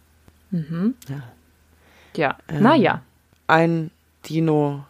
[0.50, 0.94] Mhm.
[1.08, 1.22] Ja.
[2.16, 3.02] Ja, Ähm, naja.
[3.46, 3.90] Ein
[4.28, 4.84] Dino,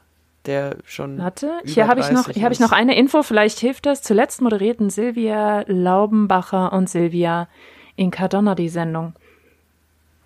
[0.47, 1.18] der schon.
[1.18, 4.03] Warte, hier habe ich noch, 30 hier habe ich noch eine Info, vielleicht hilft das.
[4.03, 7.49] Zuletzt moderierten Silvia Laubenbacher und Silvia
[7.97, 9.14] Incardonna die Sendung.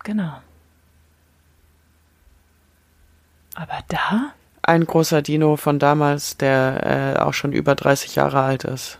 [0.03, 0.33] Genau.
[3.55, 4.33] Aber da?
[4.63, 8.99] Ein großer Dino von damals, der äh, auch schon über 30 Jahre alt ist,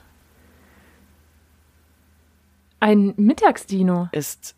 [2.79, 4.09] Ein Mittagsdino.
[4.11, 4.55] ist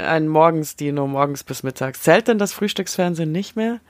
[0.00, 2.02] ein Morgensdino, morgens bis mittags.
[2.02, 3.80] Zählt denn das Frühstücksfernsehen nicht mehr?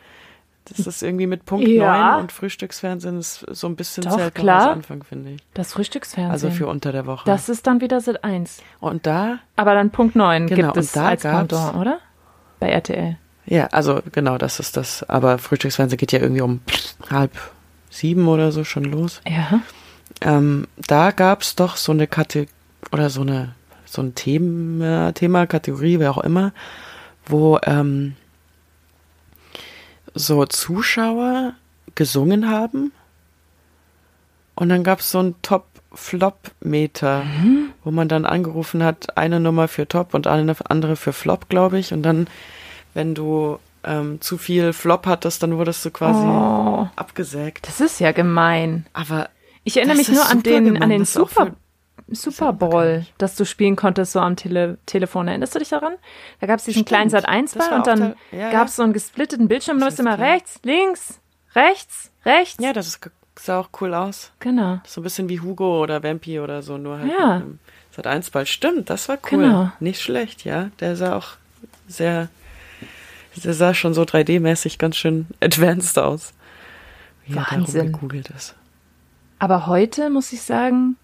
[0.67, 2.13] Das ist irgendwie mit Punkt Ja.
[2.13, 4.71] 9 und Frühstücksfernsehen ist so ein bisschen Doch, zählt klar.
[4.71, 5.41] Anfang, finde ich.
[5.55, 6.31] Das Frühstücksfernsehen.
[6.31, 7.23] Also für unter der Woche.
[7.25, 8.63] das ist dann wieder Sat 1.
[8.79, 11.99] und da Aber dann Punkt 9 Genau, gibt es da als Pendant, oder?
[12.61, 13.17] Bei RTL.
[13.47, 15.03] Ja, also genau, das ist das.
[15.09, 16.61] Aber Frühstücksfernsehen geht ja irgendwie um
[17.09, 17.33] halb
[17.89, 19.21] sieben oder so schon los.
[19.27, 19.61] Ja.
[20.21, 22.53] Ähm, da gab's doch so eine Kategorie
[22.93, 23.55] oder so eine
[23.93, 26.53] so ein Thema, Thema, Kategorie, wer auch immer,
[27.26, 28.14] wo ähm,
[30.14, 31.55] so Zuschauer
[31.95, 32.93] gesungen haben
[34.55, 37.70] und dann gab's so ein Top-Flop-Meter, Mhm.
[37.84, 41.78] wo man dann angerufen hat, eine Nummer für Top und eine andere für Flop, glaube
[41.78, 41.93] ich.
[41.93, 42.26] Und dann,
[42.95, 47.66] wenn du ähm, zu viel Flop hattest, dann wurdest du quasi Oh, abgesägt.
[47.66, 48.84] das ist ja gemein.
[48.93, 49.30] Aber
[49.64, 51.53] Ich erinnere mich nur an den, gemein, an den Super,
[52.13, 55.29] Super Bowl, dass du spielen konntest so am Tele Telefon.
[55.29, 55.95] Erinnerst du dich daran?
[56.41, 56.89] Da gab es diesen Stimmt.
[56.89, 59.79] kleinen Sat 1 Das Ball und dann der- ja, gab es so einen gesplitteten Bildschirm.
[59.79, 60.29] Du Das musst ist immer klar.
[60.31, 61.21] rechts, links,
[61.55, 62.63] rechts, rechts.
[62.63, 64.33] ja, das ist, sah auch cool aus.
[64.41, 64.81] genau.
[64.87, 67.43] So ein bisschen wie Hugo oder Vampi oder so, nur halt Ja.
[67.95, 68.47] Sat 1 Ball.
[68.47, 69.43] Stimmt, das war cool.
[69.43, 69.73] Genau.
[69.81, 70.71] Nicht schlecht, ja.
[70.81, 71.29] Der sah auch
[71.89, 72.29] sehr,
[73.43, 76.33] der sah schon so 3D-mäßig ganz schön advanced aus.
[77.27, 77.81] Wie er Wahnsinn.
[77.83, 78.55] rumgegoogelt ist.
[79.39, 80.97] Aber heute muss ich sagen,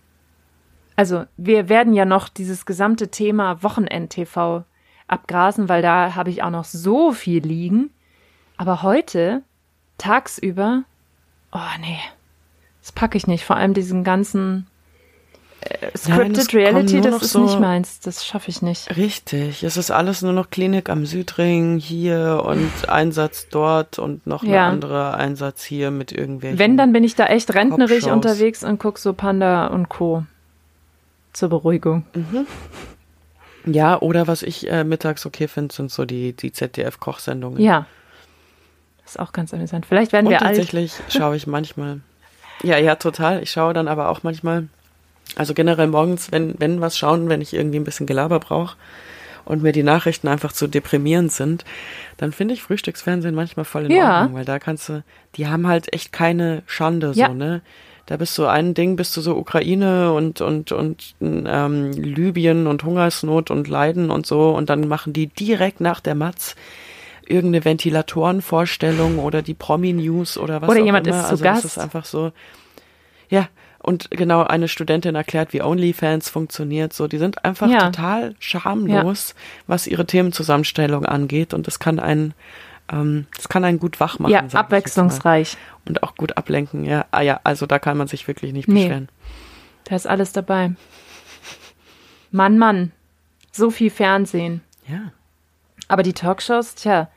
[0.97, 4.65] also wir werden ja noch dieses gesamte Thema Wochenend-TV
[5.09, 7.91] abgrasen, weil da habe ich auch noch so viel liegen.
[8.57, 9.43] Aber heute,
[9.99, 10.83] tagsüber,
[11.53, 11.99] oh nee,
[12.83, 13.45] das packe ich nicht.
[13.45, 14.67] Vor allem diesen ganzen
[15.61, 15.91] äh, Nein,
[16.35, 18.01] Scripted kommen Reality, das ist so- nicht meins.
[18.01, 18.97] Das schaffe ich nicht.
[18.97, 24.43] Richtig, es ist alles nur noch Klinik am Südring hier und Einsatz dort und noch
[24.45, 24.67] Ja.
[24.67, 26.59] ein anderer Einsatz hier mit irgendwelchen.
[26.59, 28.13] Wenn, dann bin ich da echt rentnerig Top-Shows.
[28.13, 30.25] unterwegs und gucke so Panda und Co.
[31.37, 32.05] Zur Beruhigung.
[33.67, 37.61] Ja, oder was ich äh, mittags okay finde, sind so die, die ZDF-Kochsendungen.
[37.61, 37.85] Ja.
[39.03, 39.85] Das ist auch ganz amüsant.
[39.85, 40.57] Vielleicht werden Und wir alt.
[40.57, 42.01] tatsächlich schaue ich manchmal.
[42.63, 43.43] Ja, ja, total.
[43.43, 44.69] Ich schaue dann aber auch manchmal,
[45.37, 48.77] also generell morgens, wenn, wenn was schauen, wenn ich irgendwie ein bisschen Gelaber brauche
[49.45, 51.65] und mir die Nachrichten einfach zu deprimierend sind,
[52.17, 54.21] dann finde ich Frühstücksfernsehen manchmal voll in Ja.
[54.23, 57.27] Ordnung, weil da kannst du, die haben halt echt keine Schande Ja.
[57.27, 57.61] so, ne?
[58.07, 62.85] Da bist du ein Ding, bist du so Ukraine und und und ähm, Libyen und
[62.85, 66.55] Hungersnot und Leiden und so und dann machen die direkt nach der Matz
[67.29, 71.17] irgendeine Ventilatorenvorstellung oder die Promi-News oder was Oder auch jemand immer.
[71.19, 71.65] ist zu also Gast.
[71.65, 72.33] Das ist einfach so.
[73.29, 73.49] Ja,
[73.81, 76.93] und genau eine Studentin erklärt, wie OnlyFans funktioniert.
[76.93, 77.87] So, die sind einfach Ja.
[77.91, 79.35] total schamlos,
[79.67, 81.55] was ihre Themenzusammenstellung angeht.
[81.55, 82.35] Und das kann einen,
[82.91, 84.33] ähm, das kann einen gut wach machen.
[84.33, 85.57] ja, abwechslungsreich.
[85.87, 86.85] Und auch gut ablenken.
[86.85, 88.83] Ja, ah, ja, also da kann man sich wirklich nicht Nee.
[88.85, 89.09] beschweren.
[89.85, 90.73] Da ist alles dabei.
[92.31, 92.93] Mann, Mann.
[93.53, 94.63] So viel Fernsehen.
[94.89, 95.13] Ja.
[95.89, 97.09] Aber die Talkshows, tja,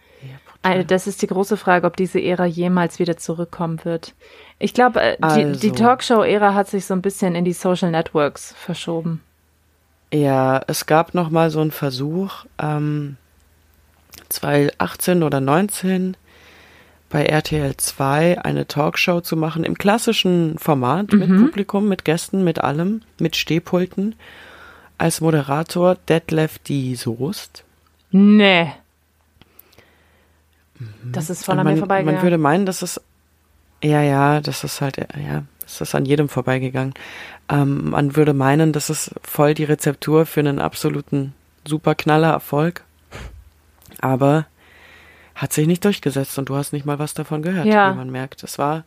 [0.62, 4.14] also das ist die große Frage, ob diese Ära jemals wieder zurückkommen wird.
[4.60, 5.60] Ich glaube, äh, die, Also.
[5.62, 9.22] die Talkshow-Ära hat sich so ein bisschen in die Social Networks verschoben.
[10.14, 13.16] Ja, es gab noch mal so einen Versuch, ähm,
[14.30, 16.18] 2018 oder 19
[17.10, 22.62] bei RTL 2 eine Talkshow zu machen im klassischen Format mit Publikum, mit Gästen, mit
[22.62, 24.16] allem, mit Stehpulten.
[24.98, 27.64] Als Moderator Detlef die Soest.
[28.12, 28.74] Nee.
[31.12, 32.16] Das ist voll an mir vorbeigegangen.
[32.16, 33.02] man würde meinen, dass es
[33.84, 36.94] ja, ja, das ist halt, ja, das ist an jedem vorbeigegangen.
[37.50, 41.34] Ähm, man würde meinen, das ist voll die Rezeptur für einen absoluten
[41.66, 42.84] Superknaller-Erfolg.
[44.02, 44.46] Aber
[45.36, 47.92] hat sich nicht durchgesetzt und du hast nicht mal was davon gehört, Ja.
[47.94, 48.44] wie man merkt.
[48.44, 48.84] Es war,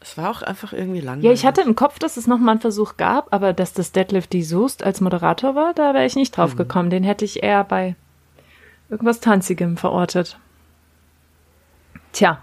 [0.00, 1.24] es war auch einfach irgendwie langweilig.
[1.24, 3.92] ja, ich hatte im Kopf, dass es noch mal einen Versuch gab, aber dass das
[3.92, 6.36] Deadlift die Soest als Moderator war, da wäre ich nicht Mhm.
[6.40, 6.90] drauf gekommen.
[6.90, 7.94] Den hätte ich eher bei
[8.88, 10.38] irgendwas Tanzigem verortet.
[12.12, 12.38] Tja.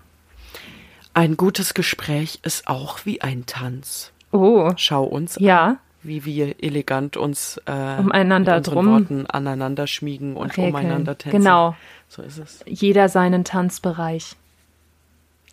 [1.14, 4.12] Ein gutes Gespräch ist auch wie ein Tanz.
[4.32, 4.72] Oh.
[4.78, 5.78] Schau uns an, Ja.
[6.02, 10.70] Wie wir elegant uns äh, Umeinander drum Worten aneinander schmiegen und regeln.
[10.70, 11.40] umeinander tänzen.
[11.40, 11.76] Genau.
[12.08, 12.64] So ist es.
[12.66, 14.36] Jeder seinen Tanzbereich.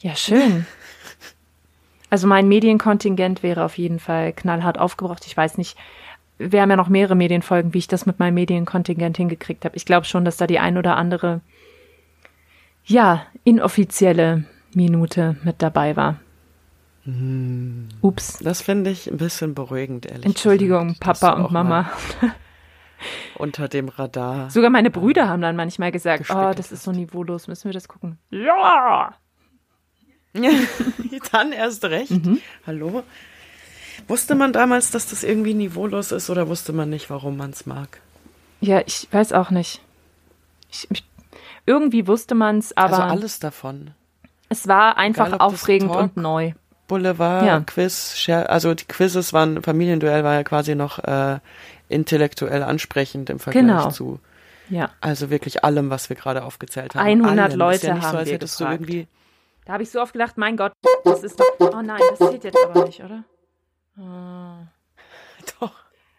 [0.01, 0.67] Ja, schön.
[2.09, 5.27] Also mein Medienkontingent wäre auf jeden Fall knallhart aufgebraucht.
[5.27, 5.77] Ich weiß nicht,
[6.39, 9.77] wir haben ja noch mehrere Medienfolgen, wie ich das mit meinem Medienkontingent hingekriegt habe.
[9.77, 11.41] Ich glaube schon, dass da die ein oder andere,
[12.85, 16.21] ja, inoffizielle Minute mit dabei war.
[18.01, 18.39] Ups.
[18.41, 21.91] Das finde ich ein bisschen beruhigend, ehrlich Entschuldigung, gesagt, Papa und Mama.
[23.37, 24.51] Unter dem Radar.
[24.51, 27.89] Sogar meine Brüder haben dann manchmal gesagt, oh, das ist so niveaulos, müssen wir das
[27.89, 28.19] gucken.
[28.31, 29.15] Ja!
[31.33, 32.11] Dann erst recht.
[32.11, 32.41] Mhm.
[32.67, 33.03] Hallo?
[34.09, 37.67] Wusste man damals, dass das irgendwie niveaulos ist oder wusste man nicht, warum man es
[37.67, 38.01] mag?
[38.61, 39.81] Ja, ich weiß auch nicht.
[40.71, 41.05] Ich, ich,
[41.65, 43.93] irgendwie wusste man es, aber also alles davon.
[44.49, 46.53] es war einfach Egal, aufregend und neu.
[46.89, 47.61] Boulevard, Ja.
[47.61, 51.39] Quiz, also die Quizzes waren, Familienduell war ja quasi noch äh,
[51.89, 53.91] intellektuell ansprechend im Vergleich Genau.
[53.91, 54.21] zu,
[54.69, 54.91] Ja.
[55.01, 57.07] also wirklich allem, was wir gerade aufgezählt haben.
[57.07, 57.59] 100 allem.
[57.59, 58.73] Leute ja haben so, als wir gefragt.
[58.73, 59.07] irgendwie
[59.65, 60.73] Da habe ich so oft gedacht, mein Gott,
[61.05, 61.47] das ist doch.
[61.59, 63.25] Oh nein, das zählt jetzt aber nicht, oder?
[63.99, 64.03] Oh.
[65.61, 65.73] Doch.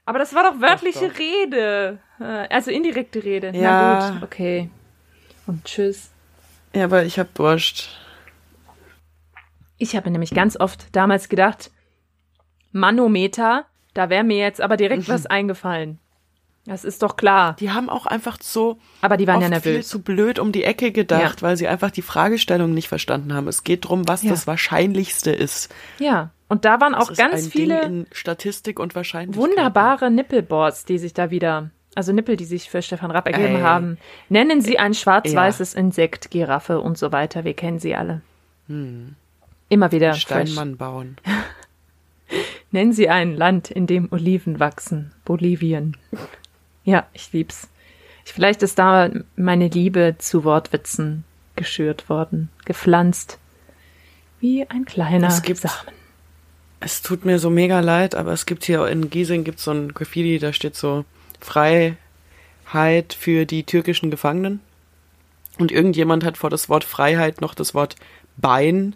[0.06, 1.20] Aber das war doch wörtliche Doch.
[1.20, 2.00] Rede.
[2.20, 3.52] Äh, Also indirekte Rede.
[3.54, 4.10] Na Ja.
[4.12, 4.70] gut, okay.
[5.48, 6.10] Und tschüss.
[6.74, 7.90] Ja, aber ich hab Durst.
[9.78, 11.72] Ich habe nämlich ganz oft damals gedacht,
[12.72, 16.00] Manometer, da wäre mir jetzt aber direkt was eingefallen.
[16.66, 17.56] Das ist doch klar.
[17.60, 20.92] Die haben auch einfach so Aber die waren ja viel zu blöd um die Ecke
[20.92, 21.48] gedacht, Ja.
[21.48, 23.48] weil sie einfach die Fragestellung nicht verstanden haben.
[23.48, 24.32] Es geht drum, was Ja.
[24.32, 25.74] das Wahrscheinlichste ist.
[25.98, 26.32] Ja.
[26.50, 29.42] Und da waren auch ganz viele Statistik und Wahrscheinlichkeit.
[29.50, 33.62] wunderbare Nippelboards, die sich da wieder, also Nippel, die sich für Stefan Rapp ergeben Ey.
[33.62, 33.98] haben.
[34.28, 37.46] Nennen Sie ein schwarz-weißes Insekt, Giraffe und so weiter.
[37.46, 38.22] Wir kennen sie alle.
[39.70, 40.22] Immer wieder fresh.
[40.22, 41.18] Steinmann bauen.
[42.72, 45.14] Nennen Sie ein Land, in dem Oliven wachsen.
[45.26, 45.96] Bolivien.
[46.84, 47.70] Ja, ich lieb's.
[48.26, 51.24] Ich, vielleicht ist da meine Liebe zu Wortwitzen
[51.56, 53.40] geschürt worden, gepflanzt.
[54.40, 55.96] Wie ein kleiner Es gibt- Samen.
[56.80, 59.94] Es tut mir so mega leid, aber es gibt hier in Giesing gibt's so ein
[59.96, 61.06] Graffiti, da steht so
[61.40, 61.98] Freiheit
[63.18, 64.60] für die türkischen Gefangenen.
[65.58, 67.96] Und irgendjemand hat vor das Wort Freiheit noch das Wort
[68.36, 68.96] Bein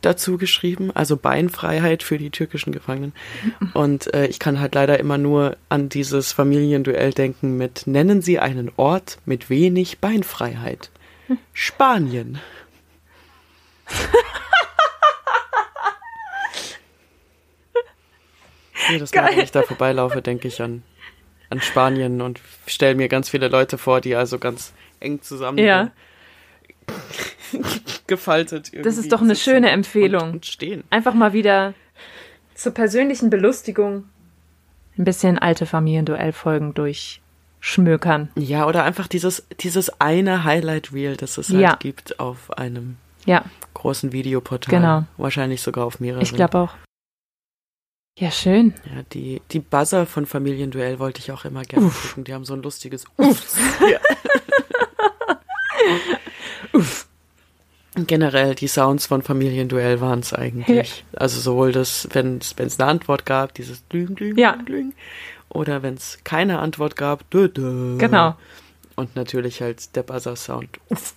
[0.00, 3.12] dazu geschrieben, also Beinfreiheit für die türkischen Gefangenen.
[3.74, 8.38] Und äh, ich kann halt leider immer nur an dieses Familienduell denken mit Nennen Sie
[8.38, 10.90] einen Ort mit wenig Beinfreiheit.
[11.52, 12.38] Spanien.
[18.90, 20.82] Jedes Mal, wenn ich da vorbeilaufe, denke ich an,
[21.50, 25.90] an Spanien und stelle mir ganz viele Leute vor, die also ganz eng zusammen Ja.
[28.06, 30.22] gefaltet irgendwie Das ist doch eine schöne Empfehlung.
[30.22, 30.84] Und, und stehen.
[30.90, 31.74] Einfach mal wieder
[32.54, 34.04] zur persönlichen Belustigung
[34.96, 38.30] ein bisschen alte Familienduellfolgen durchschmökern.
[38.36, 41.76] Ja, oder einfach dieses, dieses eine Highlight-Reel, das es halt Ja.
[41.78, 44.74] gibt auf einem Ja, großen Videoportal.
[44.74, 45.04] Genau.
[45.16, 46.22] Wahrscheinlich sogar auf mehreren.
[46.22, 46.74] ich glaube auch.
[48.18, 48.74] Ja, schön.
[48.92, 52.08] Ja, die, die Buzzer von Familienduell wollte ich auch immer gerne Uff.
[52.08, 52.24] gucken.
[52.24, 53.56] Die haben so ein lustiges Uff.
[53.88, 54.00] Ja.
[57.94, 61.04] Generell, die Sounds von Familienduell waren es eigentlich.
[61.16, 64.52] Also sowohl das, wenn es eine Antwort gab, dieses Glüng, Glüng, Ja.
[64.52, 64.92] Glüng, Glüng.
[65.48, 67.96] Oder wenn es keine Antwort gab, dö, dö.
[67.98, 68.36] Genau.
[68.94, 70.68] Und natürlich halt der Buzzer-Sound.
[70.90, 71.14] Uff.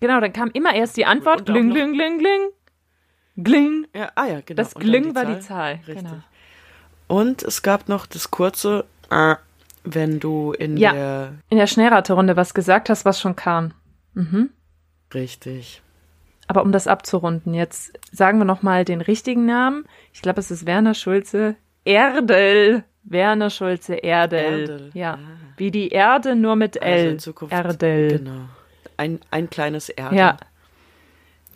[0.00, 1.40] Genau, dann kam immer erst die Antwort.
[1.40, 2.40] Und auch Gling, noch- gling, gling, gling.
[3.42, 3.86] Gling.
[3.94, 4.62] Ja, ah ja, genau.
[4.62, 5.80] Das Gling war die Zahl.
[5.86, 5.96] Richtig.
[6.04, 6.18] Genau.
[7.08, 9.34] Und es gab noch das kurze, äh,
[9.82, 10.92] wenn du in Ja.
[10.92, 13.72] der In der Schnellraterunde was gesagt hast, was schon kam.
[14.14, 14.50] Mhm.
[15.12, 15.82] Richtig.
[16.46, 19.84] Aber um das abzurunden, jetzt sagen wir nochmal den richtigen Namen.
[20.12, 22.84] Ich glaube, es ist Werner Schulze Erdel.
[23.04, 24.60] Werner Schulze Erdel.
[24.60, 24.90] Erdel.
[24.94, 25.14] Ja.
[25.14, 25.18] Ah.
[25.56, 27.10] Wie die Erde, nur mit Also L.
[27.12, 27.52] in Zukunft.
[27.54, 28.18] Erdel.
[28.18, 28.48] Genau.
[28.96, 30.16] Ein, ein kleines Erde.
[30.16, 30.36] Ja.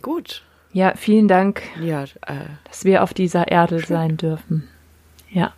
[0.02, 0.44] Gut.
[0.72, 4.68] Ja, vielen Dank, Ja, äh, dass wir auf dieser Erde sein dürfen.
[5.30, 5.54] Ja.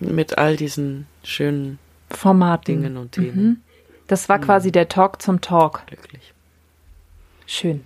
[0.00, 1.78] mit all diesen schönen
[2.10, 2.82] Formaten.
[2.82, 3.36] Dingen und Themen.
[3.44, 3.56] Mhm.
[4.08, 5.86] Das war quasi der Talk zum Talk.
[5.86, 6.32] Glücklich.
[7.46, 7.84] Schön.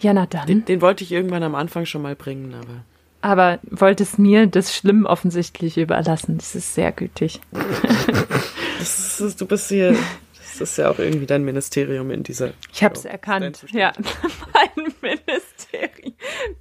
[0.00, 0.46] Ja, na dann.
[0.46, 2.84] Den, den wollte ich irgendwann am Anfang schon mal bringen, aber
[3.20, 6.36] Aber wolltest mir das Schlimm offensichtlich überlassen.
[6.38, 7.40] Das ist sehr gütig.
[8.78, 9.96] das ist, du bist hier.
[10.36, 12.52] Das ist ja auch irgendwie dein Ministerium in dieser.
[12.72, 13.08] Ich hab's Show.
[13.08, 13.64] erkannt.
[13.72, 13.92] Ja,
[14.54, 16.14] mein Ministerium.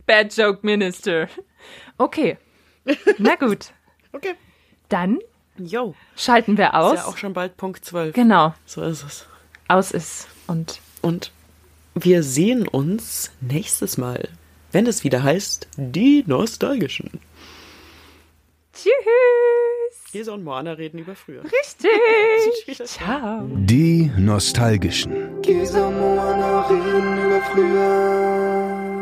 [0.05, 1.27] Bad Joke Minister.
[1.97, 2.37] Okay.
[3.17, 3.71] Na gut.
[4.13, 4.33] Okay.
[4.89, 5.19] Dann
[5.57, 5.93] Yo.
[6.15, 6.93] schalten wir aus.
[6.95, 8.13] Ist ja auch schon bald Punkt 12.
[8.13, 8.53] genau.
[8.65, 9.25] So ist es.
[9.67, 10.27] Aus ist.
[10.47, 11.31] Und Und
[11.95, 14.29] wir sehen uns nächstes Mal,
[14.71, 17.19] wenn es wieder heißt, die Nostalgischen.
[18.73, 18.91] tschüss.
[20.11, 21.43] Gesa und Moana reden über früher.
[21.43, 22.77] Richtig.
[22.87, 23.47] Ciao.
[23.55, 25.41] Die Nostalgischen.
[25.41, 28.92] Gesa Moana reden über früher.